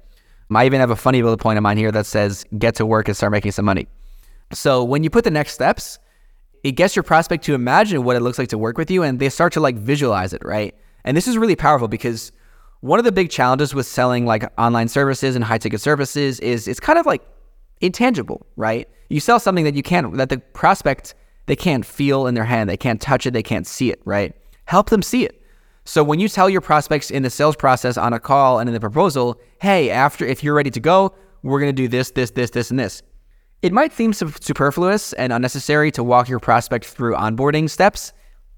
I 0.52 0.66
even 0.66 0.80
have 0.80 0.90
a 0.90 0.96
funny 0.96 1.22
bullet 1.22 1.38
point 1.38 1.56
of 1.56 1.62
mine 1.62 1.76
here 1.76 1.92
that 1.92 2.06
says, 2.06 2.44
get 2.58 2.74
to 2.74 2.84
work 2.84 3.06
and 3.06 3.16
start 3.16 3.30
making 3.30 3.52
some 3.52 3.66
money. 3.66 3.86
So, 4.52 4.82
when 4.82 5.04
you 5.04 5.10
put 5.10 5.22
the 5.22 5.30
next 5.30 5.52
steps, 5.52 6.00
it 6.64 6.72
gets 6.72 6.96
your 6.96 7.04
prospect 7.04 7.44
to 7.44 7.54
imagine 7.54 8.02
what 8.02 8.16
it 8.16 8.20
looks 8.20 8.40
like 8.40 8.48
to 8.48 8.58
work 8.58 8.78
with 8.78 8.90
you 8.90 9.04
and 9.04 9.20
they 9.20 9.28
start 9.28 9.52
to 9.52 9.60
like 9.60 9.76
visualize 9.76 10.32
it, 10.32 10.44
right? 10.44 10.74
And 11.04 11.16
this 11.16 11.28
is 11.28 11.38
really 11.38 11.54
powerful 11.54 11.86
because 11.86 12.32
one 12.84 12.98
of 12.98 13.06
the 13.06 13.12
big 13.12 13.30
challenges 13.30 13.74
with 13.74 13.86
selling 13.86 14.26
like 14.26 14.44
online 14.58 14.88
services 14.88 15.34
and 15.34 15.42
high 15.42 15.56
ticket 15.56 15.80
services 15.80 16.38
is 16.40 16.68
it's 16.68 16.80
kind 16.80 16.98
of 16.98 17.06
like 17.06 17.22
intangible, 17.80 18.46
right? 18.56 18.86
You 19.08 19.20
sell 19.20 19.40
something 19.40 19.64
that 19.64 19.74
you 19.74 19.82
can't, 19.82 20.14
that 20.18 20.28
the 20.28 20.36
prospect, 20.36 21.14
they 21.46 21.56
can't 21.56 21.86
feel 21.86 22.26
in 22.26 22.34
their 22.34 22.44
hand, 22.44 22.68
they 22.68 22.76
can't 22.76 23.00
touch 23.00 23.24
it, 23.24 23.30
they 23.30 23.42
can't 23.42 23.66
see 23.66 23.90
it, 23.90 24.02
right? 24.04 24.36
Help 24.66 24.90
them 24.90 25.00
see 25.00 25.24
it. 25.24 25.40
So 25.86 26.04
when 26.04 26.20
you 26.20 26.28
tell 26.28 26.50
your 26.50 26.60
prospects 26.60 27.10
in 27.10 27.22
the 27.22 27.30
sales 27.30 27.56
process 27.56 27.96
on 27.96 28.12
a 28.12 28.20
call 28.20 28.58
and 28.58 28.68
in 28.68 28.74
the 28.74 28.80
proposal, 28.80 29.40
hey, 29.62 29.88
after, 29.88 30.26
if 30.26 30.44
you're 30.44 30.52
ready 30.52 30.70
to 30.70 30.80
go, 30.80 31.14
we're 31.42 31.60
going 31.60 31.74
to 31.74 31.82
do 31.82 31.88
this, 31.88 32.10
this, 32.10 32.32
this, 32.32 32.50
this, 32.50 32.70
and 32.70 32.78
this. 32.78 33.02
It 33.62 33.72
might 33.72 33.94
seem 33.94 34.12
superfluous 34.12 35.14
and 35.14 35.32
unnecessary 35.32 35.90
to 35.92 36.04
walk 36.04 36.28
your 36.28 36.38
prospect 36.38 36.84
through 36.84 37.14
onboarding 37.14 37.70
steps 37.70 38.12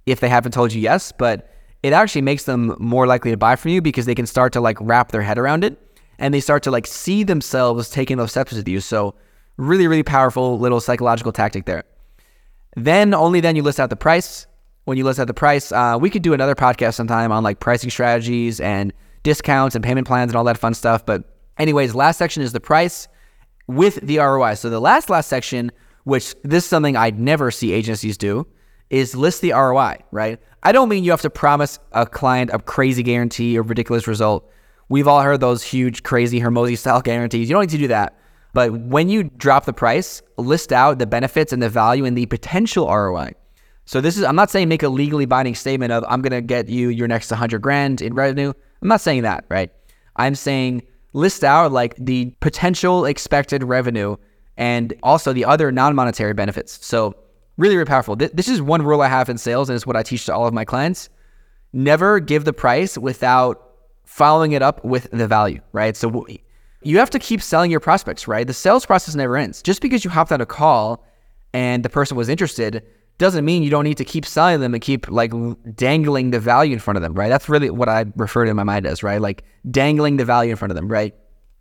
if 0.05 0.19
they 0.19 0.29
haven't 0.29 0.51
told 0.51 0.73
you 0.73 0.81
yes, 0.81 1.13
but 1.13 1.49
it 1.83 1.93
actually 1.93 2.23
makes 2.23 2.45
them 2.45 2.75
more 2.79 3.07
likely 3.07 3.31
to 3.31 3.37
buy 3.37 3.57
from 3.57 3.71
you 3.71 3.83
because 3.83 4.07
they 4.07 4.15
can 4.15 4.27
start 4.27 4.53
to 4.55 4.61
like 4.61 4.79
wrap 4.81 5.13
their 5.13 5.23
head 5.23 5.39
around 5.39 5.65
it 5.65 5.81
and 6.19 6.33
they 6.33 6.41
start 6.41 6.63
to 6.65 6.71
like 6.71 6.87
see 6.87 7.23
themselves 7.23 7.91
taking 7.91 8.17
those 8.17 8.31
steps 8.31 8.53
with 8.53 8.67
you. 8.69 8.81
So 8.81 9.15
really, 9.57 9.87
really 9.87 10.03
powerful 10.03 10.59
little 10.59 10.81
psychological 10.81 11.33
tactic 11.33 11.65
there. 11.67 11.85
Then 12.77 13.15
only 13.15 13.41
then 13.41 13.57
you 13.57 13.63
list 13.63 13.81
out 13.81 13.91
the 13.91 13.97
price. 13.97 14.47
When 14.85 14.97
you 14.97 15.05
list 15.05 15.19
out 15.19 15.27
the 15.27 15.35
price, 15.35 15.73
uh, 15.73 15.99
we 16.01 16.11
could 16.11 16.23
do 16.23 16.33
another 16.33 16.55
podcast 16.55 16.95
sometime 16.95 17.33
on 17.33 17.43
like 17.43 17.59
pricing 17.59 17.91
strategies 17.91 18.61
and 18.61 18.93
discounts 19.23 19.75
and 19.75 19.85
payment 19.85 20.07
plans 20.07 20.31
and 20.31 20.37
all 20.37 20.45
that 20.45 20.59
fun 20.59 20.75
stuff. 20.75 21.05
But 21.05 21.25
anyways, 21.59 21.95
last 21.95 22.19
section 22.19 22.43
is 22.43 22.53
the 22.53 22.61
price 22.61 23.09
with 23.67 23.97
the 23.97 24.19
ROI. 24.19 24.55
So 24.55 24.71
the 24.71 24.81
last 24.81 25.11
last 25.11 25.29
section, 25.29 25.73
which 26.05 26.35
this 26.45 26.65
is 26.65 26.71
something 26.71 26.97
I'd 26.97 27.19
never 27.19 27.51
see 27.51 27.73
agencies 27.73 28.17
do, 28.17 28.47
is 28.91 29.15
list 29.15 29.41
the 29.41 29.53
ROI, 29.53 29.99
right? 30.11 30.41
I 30.63 30.73
don't 30.73 30.89
mean 30.89 31.05
you 31.05 31.11
have 31.11 31.23
to 31.23 31.31
promise 31.31 31.79
a 31.93 32.07
client 32.07 32.51
a 32.53 32.59
crazy 32.59 33.03
guarantee 33.03 33.59
or 33.59 33.63
ridiculous 33.63 34.07
result. 34.07 34.51
We've 34.89 35.09
all 35.09 35.23
heard 35.23 35.41
those 35.41 35.63
huge, 35.63 36.03
crazy 36.03 36.41
Hormozi 36.41 36.79
style 36.79 37.01
guarantees. 37.03 37.49
You 37.49 37.55
don't 37.55 37.63
need 37.63 37.71
to 37.71 37.79
do 37.79 37.89
that. 37.89 38.19
But 38.53 38.73
when 38.73 39.09
you 39.09 39.25
drop 39.25 39.67
the 39.67 39.73
price, 39.73 40.23
list 40.39 40.73
out 40.73 40.99
the 40.99 41.07
benefits 41.07 41.53
and 41.53 41.63
the 41.63 41.69
value 41.69 42.05
and 42.05 42.17
the 42.17 42.27
potential 42.27 42.87
ROI. 42.87 43.33
So 43.85 44.01
this 44.01 44.17
is 44.17 44.25
I'm 44.25 44.35
not 44.35 44.51
saying 44.51 44.69
make 44.69 44.83
a 44.83 44.89
legally 44.89 45.27
binding 45.27 45.55
statement 45.55 45.93
of 45.93 46.05
I'm 46.09 46.23
going 46.23 46.33
to 46.33 46.41
get 46.41 46.69
you 46.69 46.89
your 46.89 47.07
next 47.07 47.31
100 47.31 47.61
grand 47.61 48.03
in 48.03 48.15
revenue. 48.15 48.53
I'm 48.83 48.89
not 48.89 49.01
saying 49.01 49.23
that, 49.23 49.45
right? 49.49 49.71
I'm 50.17 50.35
saying 50.35 50.83
list 51.13 51.45
out 51.45 51.71
like 51.71 51.95
the 51.97 52.35
potential 52.41 53.05
expected 53.05 53.63
revenue 53.63 54.17
and 54.57 54.95
also 55.03 55.33
the 55.33 55.45
other 55.45 55.71
non-monetary 55.71 56.35
benefits. 56.35 56.85
So 56.85 57.15
Really, 57.57 57.77
really 57.77 57.87
powerful. 57.87 58.17
This 58.17 58.49
is 58.49 58.61
one 58.61 58.83
rule 58.83 59.01
I 59.01 59.09
have 59.09 59.29
in 59.29 59.39
sales, 59.39 59.69
and 59.69 59.77
it's 59.77 59.87
what 59.87 59.97
I 59.97 60.03
teach 60.03 60.27
to 60.27 60.35
all 60.35 60.47
of 60.47 60.53
my 60.53 60.65
clients. 60.65 61.09
Never 61.73 62.21
give 62.21 62.45
the 62.45 62.53
price 62.53 62.99
without 62.99 63.63
following 64.05 64.53
it 64.53 64.63
up 64.63 64.85
with 64.85 65.11
the 65.11 65.27
value, 65.27 65.61
right? 65.73 65.97
So 65.97 66.27
you 66.83 66.99
have 66.99 67.11
to 67.11 67.19
keep 67.19 67.43
selling 67.43 67.71
your 67.71 67.81
prospects, 67.81 68.29
right? 68.29 68.47
The 68.47 68.55
sales 68.55 68.87
process 68.87 69.15
never 69.15 69.37
ends. 69.37 69.63
Just 69.63 69.81
because 69.81 70.05
you 70.05 70.11
hopped 70.11 70.33
on 70.33 70.41
a 70.41 70.47
call 70.47 71.05
and 71.53 71.83
the 71.83 71.89
person 71.89 72.17
was 72.17 72.29
interested 72.29 72.83
doesn't 73.19 73.45
mean 73.47 73.63
you 73.63 73.71
don't 73.71 73.85
need 73.85 73.97
to 73.97 74.05
keep 74.05 74.27
selling 74.27 74.61
them 74.61 74.75
and 74.75 74.83
keep 74.83 75.11
like 75.11 75.33
dangling 75.75 76.31
the 76.31 76.39
value 76.39 76.75
in 76.75 76.79
front 76.79 76.99
of 76.99 77.03
them, 77.03 77.15
right? 77.15 77.29
That's 77.29 77.49
really 77.49 77.71
what 77.71 77.89
I 77.89 78.05
refer 78.17 78.45
to 78.45 78.51
in 78.51 78.57
my 78.57 78.63
mind 78.63 78.87
as, 78.87 79.03
right? 79.03 79.21
Like 79.21 79.43
dangling 79.71 80.19
the 80.19 80.25
value 80.25 80.51
in 80.51 80.57
front 80.57 80.71
of 80.71 80.77
them, 80.77 80.89
right? 80.89 81.15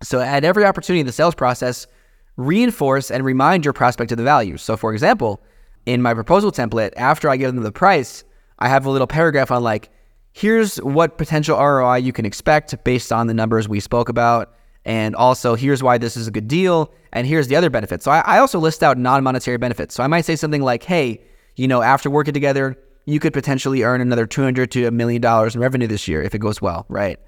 So 0.03 0.19
at 0.19 0.43
every 0.43 0.65
opportunity 0.65 0.99
in 0.99 1.05
the 1.05 1.13
sales 1.13 1.33
process, 1.33 1.87
reinforce 2.35 3.09
and 3.09 3.23
remind 3.23 3.63
your 3.63 3.73
prospect 3.73 4.11
of 4.11 4.17
the 4.17 4.23
value. 4.23 4.57
So 4.57 4.75
for 4.75 4.93
example, 4.93 5.41
in 5.85 6.01
my 6.01 6.13
proposal 6.13 6.51
template, 6.51 6.93
after 6.97 7.29
I 7.29 7.37
give 7.37 7.53
them 7.53 7.63
the 7.63 7.71
price, 7.71 8.23
I 8.59 8.69
have 8.69 8.85
a 8.85 8.89
little 8.89 9.07
paragraph 9.07 9.51
on 9.51 9.63
like, 9.63 9.89
here's 10.33 10.77
what 10.77 11.17
potential 11.17 11.57
ROI 11.57 11.97
you 11.97 12.13
can 12.13 12.25
expect 12.25 12.83
based 12.83 13.11
on 13.11 13.27
the 13.27 13.33
numbers 13.33 13.69
we 13.69 13.79
spoke 13.79 14.09
about. 14.09 14.53
And 14.83 15.15
also, 15.15 15.55
here's 15.55 15.81
why 15.81 15.97
this 15.97 16.15
is 16.15 16.27
a 16.27 16.31
good 16.31 16.47
deal. 16.47 16.93
And 17.11 17.25
here's 17.25 17.47
the 17.47 17.55
other 17.55 17.69
benefits. 17.69 18.05
So 18.05 18.11
I, 18.11 18.19
I 18.19 18.37
also 18.39 18.59
list 18.59 18.83
out 18.83 18.97
non 18.97 19.23
monetary 19.23 19.57
benefits. 19.57 19.95
So 19.95 20.03
I 20.03 20.07
might 20.07 20.25
say 20.25 20.35
something 20.35 20.61
like, 20.61 20.83
hey, 20.83 21.21
you 21.55 21.67
know, 21.67 21.81
after 21.81 22.09
working 22.09 22.33
together, 22.33 22.77
you 23.05 23.19
could 23.19 23.33
potentially 23.33 23.83
earn 23.83 24.01
another 24.01 24.25
200 24.25 24.71
to 24.71 24.85
a 24.85 24.91
million 24.91 25.21
dollars 25.21 25.55
in 25.55 25.61
revenue 25.61 25.87
this 25.87 26.07
year 26.07 26.21
if 26.21 26.35
it 26.35 26.39
goes 26.39 26.61
well, 26.61 26.85
right? 26.89 27.19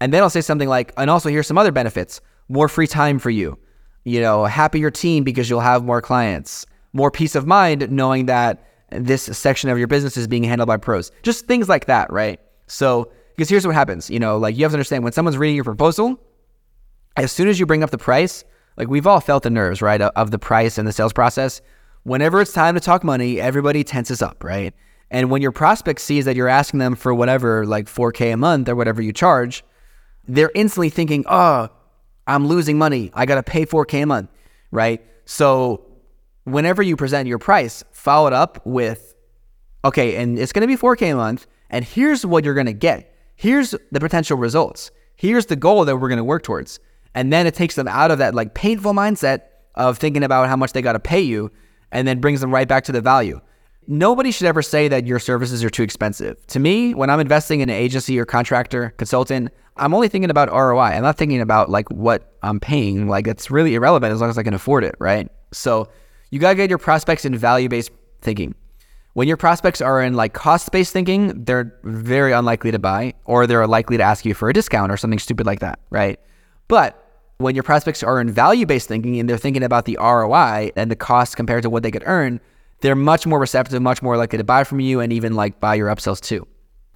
And 0.00 0.12
then 0.12 0.22
I'll 0.22 0.30
say 0.30 0.40
something 0.40 0.68
like, 0.68 0.92
and 0.96 1.10
also 1.10 1.28
here's 1.28 1.46
some 1.46 1.58
other 1.58 1.72
benefits 1.72 2.20
more 2.48 2.68
free 2.68 2.86
time 2.86 3.18
for 3.18 3.30
you, 3.30 3.58
you 4.04 4.20
know, 4.20 4.44
happier 4.44 4.90
team 4.90 5.24
because 5.24 5.48
you'll 5.48 5.60
have 5.60 5.84
more 5.84 6.02
clients, 6.02 6.66
more 6.92 7.10
peace 7.10 7.34
of 7.34 7.46
mind 7.46 7.90
knowing 7.90 8.26
that 8.26 8.66
this 8.90 9.22
section 9.22 9.70
of 9.70 9.78
your 9.78 9.86
business 9.86 10.16
is 10.16 10.26
being 10.26 10.44
handled 10.44 10.66
by 10.66 10.76
pros. 10.76 11.10
Just 11.22 11.46
things 11.46 11.68
like 11.68 11.86
that, 11.86 12.12
right? 12.12 12.40
So, 12.66 13.10
because 13.34 13.48
here's 13.48 13.66
what 13.66 13.74
happens, 13.74 14.10
you 14.10 14.18
know, 14.18 14.36
like 14.36 14.56
you 14.56 14.64
have 14.64 14.72
to 14.72 14.76
understand 14.76 15.04
when 15.04 15.12
someone's 15.12 15.38
reading 15.38 15.56
your 15.56 15.64
proposal, 15.64 16.20
as 17.16 17.32
soon 17.32 17.48
as 17.48 17.58
you 17.58 17.64
bring 17.64 17.82
up 17.82 17.90
the 17.90 17.98
price, 17.98 18.44
like 18.76 18.88
we've 18.88 19.06
all 19.06 19.20
felt 19.20 19.42
the 19.42 19.50
nerves, 19.50 19.80
right, 19.80 20.00
of 20.00 20.30
the 20.30 20.38
price 20.38 20.78
and 20.78 20.86
the 20.86 20.92
sales 20.92 21.12
process. 21.12 21.62
Whenever 22.04 22.40
it's 22.40 22.52
time 22.52 22.74
to 22.74 22.80
talk 22.80 23.04
money, 23.04 23.40
everybody 23.40 23.84
tenses 23.84 24.20
up, 24.20 24.44
right? 24.44 24.74
And 25.10 25.30
when 25.30 25.42
your 25.42 25.52
prospect 25.52 26.00
sees 26.00 26.24
that 26.24 26.36
you're 26.36 26.48
asking 26.48 26.80
them 26.80 26.94
for 26.94 27.14
whatever, 27.14 27.66
like 27.66 27.86
4K 27.86 28.32
a 28.32 28.36
month 28.36 28.68
or 28.68 28.74
whatever 28.74 29.02
you 29.02 29.12
charge, 29.12 29.62
they're 30.26 30.52
instantly 30.54 30.90
thinking, 30.90 31.24
oh, 31.28 31.68
I'm 32.26 32.46
losing 32.46 32.78
money. 32.78 33.10
I 33.14 33.26
got 33.26 33.34
to 33.36 33.42
pay 33.42 33.66
4K 33.66 34.02
a 34.02 34.06
month, 34.06 34.30
right? 34.70 35.04
So 35.24 35.86
whenever 36.44 36.82
you 36.82 36.96
present 36.96 37.28
your 37.28 37.38
price, 37.38 37.84
follow 37.92 38.26
it 38.26 38.32
up 38.32 38.64
with, 38.64 39.14
okay, 39.84 40.16
and 40.16 40.38
it's 40.38 40.52
going 40.52 40.62
to 40.62 40.66
be 40.66 40.76
4K 40.76 41.12
a 41.12 41.16
month, 41.16 41.46
and 41.70 41.84
here's 41.84 42.24
what 42.26 42.44
you're 42.44 42.54
going 42.54 42.66
to 42.66 42.72
get. 42.72 43.14
Here's 43.36 43.74
the 43.90 44.00
potential 44.00 44.36
results. 44.36 44.90
Here's 45.16 45.46
the 45.46 45.56
goal 45.56 45.84
that 45.84 45.96
we're 45.96 46.08
going 46.08 46.18
to 46.18 46.24
work 46.24 46.42
towards. 46.42 46.80
And 47.14 47.32
then 47.32 47.46
it 47.46 47.54
takes 47.54 47.74
them 47.74 47.88
out 47.88 48.10
of 48.10 48.18
that 48.18 48.34
like 48.34 48.54
painful 48.54 48.92
mindset 48.92 49.42
of 49.74 49.98
thinking 49.98 50.22
about 50.22 50.48
how 50.48 50.56
much 50.56 50.72
they 50.72 50.82
got 50.82 50.92
to 50.92 51.00
pay 51.00 51.20
you 51.20 51.50
and 51.90 52.06
then 52.06 52.20
brings 52.20 52.40
them 52.40 52.52
right 52.52 52.68
back 52.68 52.84
to 52.84 52.92
the 52.92 53.00
value. 53.00 53.40
Nobody 53.86 54.30
should 54.30 54.46
ever 54.46 54.62
say 54.62 54.88
that 54.88 55.06
your 55.06 55.18
services 55.18 55.64
are 55.64 55.70
too 55.70 55.82
expensive. 55.82 56.46
To 56.48 56.60
me, 56.60 56.94
when 56.94 57.10
I'm 57.10 57.20
investing 57.20 57.60
in 57.60 57.68
an 57.68 57.74
agency 57.74 58.18
or 58.18 58.24
contractor, 58.24 58.90
consultant, 58.96 59.50
I'm 59.76 59.92
only 59.92 60.08
thinking 60.08 60.30
about 60.30 60.50
ROI. 60.50 60.80
I'm 60.80 61.02
not 61.02 61.18
thinking 61.18 61.40
about 61.40 61.68
like 61.68 61.90
what 61.90 62.36
I'm 62.42 62.60
paying. 62.60 63.08
Like 63.08 63.26
it's 63.26 63.50
really 63.50 63.74
irrelevant 63.74 64.12
as 64.12 64.20
long 64.20 64.30
as 64.30 64.38
I 64.38 64.42
can 64.42 64.54
afford 64.54 64.84
it, 64.84 64.94
right? 64.98 65.28
So 65.52 65.88
you 66.32 66.38
gotta 66.38 66.54
get 66.54 66.70
your 66.70 66.78
prospects 66.78 67.26
in 67.26 67.36
value-based 67.36 67.90
thinking. 68.22 68.54
When 69.12 69.28
your 69.28 69.36
prospects 69.36 69.82
are 69.82 70.02
in 70.02 70.14
like 70.14 70.32
cost-based 70.32 70.90
thinking, 70.90 71.44
they're 71.44 71.78
very 71.84 72.32
unlikely 72.32 72.70
to 72.70 72.78
buy, 72.78 73.12
or 73.26 73.46
they're 73.46 73.66
likely 73.66 73.98
to 73.98 74.02
ask 74.02 74.24
you 74.24 74.32
for 74.32 74.48
a 74.48 74.54
discount 74.54 74.90
or 74.90 74.96
something 74.96 75.18
stupid 75.18 75.44
like 75.44 75.60
that, 75.60 75.78
right? 75.90 76.18
But 76.68 76.98
when 77.36 77.54
your 77.54 77.62
prospects 77.62 78.02
are 78.02 78.18
in 78.18 78.30
value-based 78.30 78.88
thinking 78.88 79.20
and 79.20 79.28
they're 79.28 79.36
thinking 79.36 79.62
about 79.62 79.84
the 79.84 79.98
ROI 80.00 80.72
and 80.74 80.90
the 80.90 80.96
cost 80.96 81.36
compared 81.36 81.64
to 81.64 81.70
what 81.70 81.82
they 81.82 81.90
could 81.90 82.04
earn, 82.06 82.40
they're 82.80 82.96
much 82.96 83.26
more 83.26 83.38
receptive, 83.38 83.82
much 83.82 84.00
more 84.00 84.16
likely 84.16 84.38
to 84.38 84.44
buy 84.44 84.64
from 84.64 84.80
you 84.80 85.00
and 85.00 85.12
even 85.12 85.34
like 85.34 85.60
buy 85.60 85.74
your 85.74 85.88
upsells 85.88 86.18
too. 86.18 86.48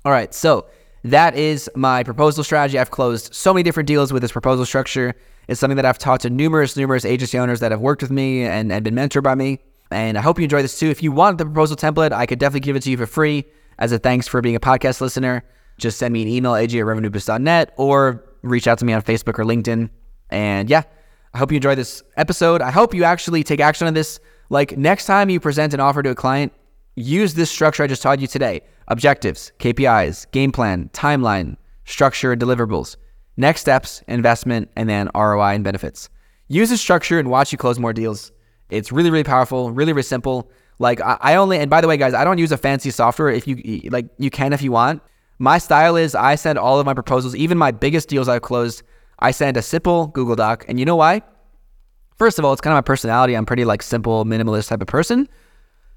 All 0.06 0.12
right, 0.12 0.32
so 0.32 0.66
that 1.04 1.36
is 1.36 1.68
my 1.76 2.02
proposal 2.02 2.42
strategy. 2.42 2.78
I've 2.78 2.90
closed 2.90 3.34
so 3.34 3.52
many 3.52 3.64
different 3.64 3.86
deals 3.86 4.14
with 4.14 4.22
this 4.22 4.32
proposal 4.32 4.64
structure. 4.64 5.14
It's 5.48 5.60
something 5.60 5.76
that 5.76 5.84
I've 5.84 5.98
taught 5.98 6.20
to 6.20 6.30
numerous, 6.30 6.76
numerous 6.76 7.04
agency 7.04 7.38
owners 7.38 7.60
that 7.60 7.70
have 7.70 7.80
worked 7.80 8.02
with 8.02 8.10
me 8.10 8.44
and, 8.44 8.72
and 8.72 8.84
been 8.84 8.94
mentored 8.94 9.22
by 9.22 9.34
me. 9.34 9.60
And 9.90 10.18
I 10.18 10.20
hope 10.20 10.38
you 10.38 10.44
enjoy 10.44 10.62
this 10.62 10.78
too. 10.78 10.88
If 10.88 11.02
you 11.02 11.12
want 11.12 11.38
the 11.38 11.44
proposal 11.44 11.76
template, 11.76 12.12
I 12.12 12.26
could 12.26 12.38
definitely 12.38 12.60
give 12.60 12.76
it 12.76 12.82
to 12.82 12.90
you 12.90 12.96
for 12.96 13.06
free 13.06 13.44
as 13.78 13.92
a 13.92 13.98
thanks 13.98 14.26
for 14.26 14.40
being 14.40 14.56
a 14.56 14.60
podcast 14.60 15.00
listener. 15.00 15.44
Just 15.78 15.98
send 15.98 16.12
me 16.12 16.22
an 16.22 16.28
email, 16.28 16.52
aj 16.52 16.64
at 16.64 16.86
revenueboost.net, 16.86 17.74
or 17.76 18.24
reach 18.42 18.66
out 18.66 18.78
to 18.78 18.84
me 18.84 18.92
on 18.92 19.02
Facebook 19.02 19.38
or 19.38 19.44
LinkedIn. 19.44 19.90
And 20.30 20.68
yeah, 20.68 20.82
I 21.34 21.38
hope 21.38 21.52
you 21.52 21.56
enjoy 21.56 21.74
this 21.74 22.02
episode. 22.16 22.62
I 22.62 22.70
hope 22.70 22.94
you 22.94 23.04
actually 23.04 23.44
take 23.44 23.60
action 23.60 23.86
on 23.86 23.94
this 23.94 24.18
like 24.48 24.76
next 24.76 25.06
time 25.06 25.28
you 25.28 25.40
present 25.40 25.74
an 25.74 25.80
offer 25.80 26.02
to 26.02 26.10
a 26.10 26.14
client, 26.14 26.52
use 26.94 27.34
this 27.34 27.50
structure 27.50 27.82
I 27.82 27.86
just 27.86 28.02
taught 28.02 28.20
you 28.20 28.26
today 28.26 28.62
objectives, 28.88 29.52
KPIs, 29.58 30.30
game 30.30 30.52
plan, 30.52 30.88
timeline, 30.92 31.56
structure, 31.84 32.32
and 32.32 32.40
deliverables, 32.40 32.96
next 33.36 33.60
steps, 33.60 34.02
investment, 34.08 34.70
and 34.76 34.88
then 34.88 35.10
ROI 35.14 35.54
and 35.54 35.64
benefits. 35.64 36.08
Use 36.48 36.70
this 36.70 36.80
structure 36.80 37.18
and 37.18 37.30
watch 37.30 37.52
you 37.52 37.58
close 37.58 37.78
more 37.78 37.92
deals. 37.92 38.32
It's 38.70 38.92
really, 38.92 39.10
really 39.10 39.24
powerful, 39.24 39.70
really, 39.72 39.92
really 39.92 40.02
simple. 40.02 40.50
Like 40.78 41.00
I 41.02 41.36
only, 41.36 41.58
and 41.58 41.70
by 41.70 41.80
the 41.80 41.88
way, 41.88 41.96
guys, 41.96 42.14
I 42.14 42.24
don't 42.24 42.38
use 42.38 42.52
a 42.52 42.58
fancy 42.58 42.90
software. 42.90 43.30
If 43.30 43.46
you 43.46 43.88
like, 43.90 44.08
you 44.18 44.30
can 44.30 44.52
if 44.52 44.62
you 44.62 44.72
want. 44.72 45.02
My 45.38 45.58
style 45.58 45.96
is 45.96 46.14
I 46.14 46.34
send 46.34 46.58
all 46.58 46.80
of 46.80 46.86
my 46.86 46.94
proposals, 46.94 47.34
even 47.34 47.58
my 47.58 47.70
biggest 47.70 48.08
deals 48.08 48.28
I've 48.28 48.42
closed. 48.42 48.82
I 49.18 49.30
send 49.30 49.56
a 49.56 49.62
simple 49.62 50.08
Google 50.08 50.36
Doc, 50.36 50.64
and 50.68 50.78
you 50.78 50.84
know 50.84 50.96
why? 50.96 51.22
First 52.16 52.38
of 52.38 52.44
all, 52.44 52.52
it's 52.52 52.60
kind 52.60 52.72
of 52.72 52.76
my 52.76 52.82
personality. 52.82 53.34
I'm 53.34 53.46
pretty 53.46 53.64
like 53.64 53.82
simple, 53.82 54.24
minimalist 54.24 54.68
type 54.68 54.80
of 54.80 54.88
person. 54.88 55.28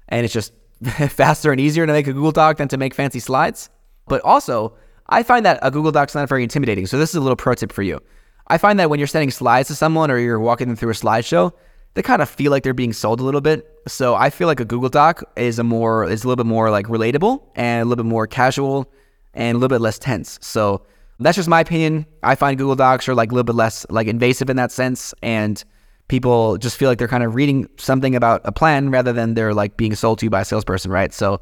And 0.08 0.24
it's 0.24 0.34
just 0.34 0.52
faster 1.08 1.52
and 1.52 1.60
easier 1.60 1.86
to 1.86 1.92
make 1.92 2.06
a 2.06 2.12
Google 2.12 2.32
Doc 2.32 2.58
than 2.58 2.68
to 2.68 2.76
make 2.76 2.94
fancy 2.94 3.20
slides. 3.20 3.70
But 4.06 4.20
also, 4.22 4.74
I 5.10 5.22
find 5.22 5.44
that 5.44 5.58
a 5.62 5.70
Google 5.70 5.92
Doc's 5.92 6.14
not 6.14 6.28
very 6.28 6.42
intimidating. 6.42 6.86
So 6.86 6.98
this 6.98 7.10
is 7.10 7.16
a 7.16 7.20
little 7.20 7.36
pro 7.36 7.54
tip 7.54 7.72
for 7.72 7.82
you. 7.82 8.00
I 8.46 8.58
find 8.58 8.78
that 8.80 8.90
when 8.90 8.98
you're 8.98 9.08
sending 9.08 9.30
slides 9.30 9.68
to 9.68 9.74
someone 9.74 10.10
or 10.10 10.18
you're 10.18 10.40
walking 10.40 10.68
them 10.68 10.76
through 10.76 10.90
a 10.90 10.94
slideshow, 10.94 11.52
they 11.94 12.02
kind 12.02 12.22
of 12.22 12.30
feel 12.30 12.50
like 12.50 12.62
they're 12.62 12.74
being 12.74 12.92
sold 12.92 13.20
a 13.20 13.24
little 13.24 13.40
bit. 13.40 13.68
So 13.88 14.14
I 14.14 14.30
feel 14.30 14.46
like 14.46 14.60
a 14.60 14.64
Google 14.64 14.88
Doc 14.88 15.22
is 15.36 15.58
a 15.58 15.64
more 15.64 16.04
is 16.04 16.24
a 16.24 16.28
little 16.28 16.42
bit 16.42 16.48
more 16.48 16.70
like 16.70 16.86
relatable 16.86 17.42
and 17.56 17.82
a 17.82 17.84
little 17.84 18.04
bit 18.04 18.08
more 18.08 18.26
casual 18.26 18.90
and 19.34 19.56
a 19.56 19.58
little 19.58 19.68
bit 19.68 19.80
less 19.80 19.98
tense. 19.98 20.38
So 20.40 20.86
that's 21.18 21.36
just 21.36 21.48
my 21.48 21.60
opinion. 21.60 22.06
I 22.22 22.34
find 22.36 22.56
Google 22.56 22.76
Docs 22.76 23.08
are 23.08 23.14
like 23.14 23.30
a 23.30 23.34
little 23.34 23.44
bit 23.44 23.56
less 23.56 23.84
like 23.90 24.06
invasive 24.06 24.48
in 24.48 24.56
that 24.56 24.72
sense 24.72 25.12
and 25.22 25.62
people 26.08 26.56
just 26.58 26.76
feel 26.76 26.88
like 26.88 26.98
they're 26.98 27.08
kind 27.08 27.22
of 27.22 27.34
reading 27.34 27.68
something 27.76 28.14
about 28.14 28.40
a 28.44 28.52
plan 28.52 28.90
rather 28.90 29.12
than 29.12 29.34
they're 29.34 29.54
like 29.54 29.76
being 29.76 29.94
sold 29.94 30.18
to 30.20 30.26
you 30.26 30.30
by 30.30 30.42
a 30.42 30.44
salesperson, 30.44 30.90
right? 30.90 31.12
So, 31.12 31.40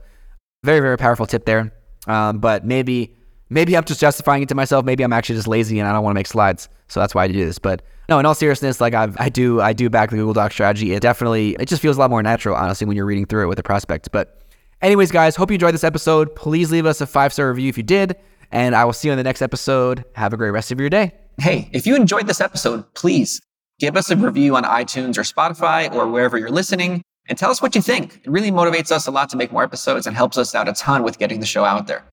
very 0.65 0.81
very 0.81 0.97
powerful 0.97 1.27
tip 1.27 1.45
there. 1.45 1.73
Um, 2.07 2.39
but 2.39 2.65
maybe 2.65 3.15
maybe 3.51 3.77
I'm 3.77 3.85
just 3.85 4.01
justifying 4.01 4.43
it 4.43 4.49
to 4.51 4.55
myself. 4.55 4.85
Maybe 4.85 5.03
I'm 5.05 5.13
actually 5.13 5.37
just 5.37 5.49
lazy 5.49 5.79
and 5.79 5.89
I 5.89 5.93
don't 5.93 6.03
want 6.03 6.15
to 6.15 6.19
make 6.19 6.27
slides, 6.27 6.69
so 6.89 7.01
that's 7.01 7.15
why 7.15 7.25
I 7.25 7.29
do 7.29 7.45
this. 7.45 7.59
But 7.59 7.83
no, 8.09 8.19
in 8.19 8.27
all 8.27 8.35
seriousness, 8.35 8.81
like 8.81 8.95
I've, 8.95 9.17
I 9.19 9.29
do 9.29 9.61
I 9.61 9.73
do 9.73 9.91
back 9.91 10.11
the 10.11 10.17
Google 10.17 10.35
Doc 10.35 10.53
strategy. 10.53 10.93
It 10.93 11.01
definitely 11.01 11.57
it 11.61 11.69
just 11.69 11.83
feels 11.83 11.97
a 11.97 12.01
lot 12.01 12.11
more 12.11 12.23
natural, 12.23 12.55
honestly, 12.57 12.87
when 12.87 12.97
you're 12.97 13.07
reading 13.07 13.27
through 13.27 13.45
it 13.45 13.49
with 13.49 13.59
a 13.59 13.63
prospect. 13.63 14.11
But 14.13 14.43
anyways, 14.83 15.11
guys, 15.11 15.37
hope 15.37 15.51
you 15.51 15.55
enjoyed 15.55 15.75
this 15.75 15.85
episode. 15.85 16.35
Please 16.35 16.71
leave 16.71 16.87
us 16.87 17.01
a 17.01 17.07
five 17.07 17.33
star 17.33 17.49
review 17.49 17.69
if 17.69 17.77
you 17.77 17.85
did, 17.85 18.17
and 18.51 18.75
I 18.75 18.85
will 18.85 18.93
see 18.93 19.09
you 19.09 19.13
in 19.13 19.19
the 19.19 19.25
next 19.25 19.43
episode. 19.43 20.05
Have 20.15 20.33
a 20.33 20.37
great 20.37 20.51
rest 20.51 20.73
of 20.73 20.81
your 20.81 20.91
day. 20.91 21.15
Hey, 21.39 21.71
if 21.73 21.87
you 21.87 21.95
enjoyed 21.95 22.27
this 22.27 22.41
episode, 22.41 22.93
please 22.95 23.41
Give 23.79 23.97
us 23.97 24.11
a 24.11 24.17
review 24.17 24.57
on 24.57 24.65
iTunes 24.65 25.17
or 25.17 25.23
Spotify 25.23 25.93
or 25.95 26.09
wherever 26.09 26.37
you're 26.37 26.51
listening 26.51 27.01
and 27.29 27.39
tell 27.39 27.51
us 27.51 27.63
what 27.63 27.77
you 27.77 27.83
think. 27.83 28.21
It 28.25 28.29
really 28.29 28.51
motivates 28.51 28.91
us 28.91 29.07
a 29.07 29.13
lot 29.13 29.29
to 29.31 29.37
make 29.37 29.53
more 29.53 29.63
episodes 29.63 30.07
and 30.07 30.17
helps 30.17 30.37
us 30.37 30.53
out 30.55 30.69
a 30.69 30.73
ton 30.73 31.05
with 31.05 31.19
getting 31.19 31.39
the 31.39 31.47
show 31.47 31.65
out 31.65 31.87
there. 31.87 32.05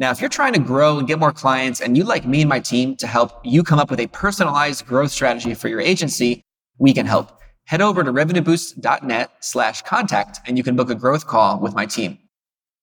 Now, 0.00 0.10
if 0.10 0.18
you're 0.18 0.30
trying 0.30 0.54
to 0.54 0.58
grow 0.58 0.98
and 0.98 1.06
get 1.06 1.18
more 1.18 1.30
clients 1.30 1.82
and 1.82 1.94
you'd 1.94 2.06
like 2.06 2.26
me 2.26 2.40
and 2.40 2.48
my 2.48 2.58
team 2.58 2.96
to 2.96 3.06
help 3.06 3.38
you 3.44 3.62
come 3.62 3.78
up 3.78 3.90
with 3.90 4.00
a 4.00 4.06
personalized 4.06 4.86
growth 4.86 5.10
strategy 5.10 5.52
for 5.52 5.68
your 5.68 5.82
agency, 5.82 6.40
we 6.78 6.94
can 6.94 7.04
help. 7.04 7.38
Head 7.66 7.82
over 7.82 8.02
to 8.02 8.10
revenueboost.net 8.10 9.30
slash 9.40 9.82
contact 9.82 10.40
and 10.46 10.56
you 10.56 10.64
can 10.64 10.74
book 10.74 10.88
a 10.88 10.94
growth 10.94 11.26
call 11.26 11.60
with 11.60 11.74
my 11.74 11.84
team. 11.84 12.18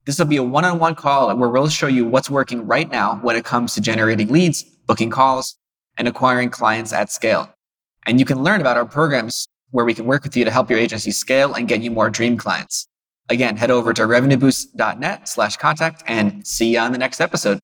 This 0.05 0.19
will 0.19 0.27
be 0.27 0.37
a 0.37 0.43
one-on-one 0.43 0.93
call 0.93 1.35
where 1.35 1.49
we'll 1.49 1.69
show 1.69 1.87
you 1.87 2.05
what's 2.05 2.29
working 2.29 2.67
right 2.67 2.89
now 2.89 3.15
when 3.23 3.35
it 3.35 3.43
comes 3.43 3.73
to 3.73 3.81
generating 3.81 4.27
leads, 4.27 4.61
booking 4.85 5.09
calls, 5.09 5.57
and 5.97 6.07
acquiring 6.07 6.51
clients 6.51 6.93
at 6.93 7.11
scale. 7.11 7.51
And 8.05 8.19
you 8.19 8.27
can 8.27 8.43
learn 8.43 8.61
about 8.61 8.77
our 8.77 8.85
programs 8.85 9.47
where 9.71 9.85
we 9.85 9.95
can 9.95 10.05
work 10.05 10.21
with 10.21 10.37
you 10.37 10.45
to 10.45 10.51
help 10.51 10.69
your 10.69 10.77
agency 10.77 11.09
scale 11.09 11.55
and 11.55 11.67
get 11.67 11.81
you 11.81 11.89
more 11.89 12.11
dream 12.11 12.37
clients. 12.37 12.87
Again, 13.29 13.57
head 13.57 13.71
over 13.71 13.93
to 13.93 14.03
revenueboost.net 14.03 15.27
slash 15.27 15.57
contact 15.57 16.03
and 16.07 16.45
see 16.47 16.73
you 16.73 16.79
on 16.79 16.91
the 16.91 16.97
next 16.97 17.19
episode. 17.19 17.59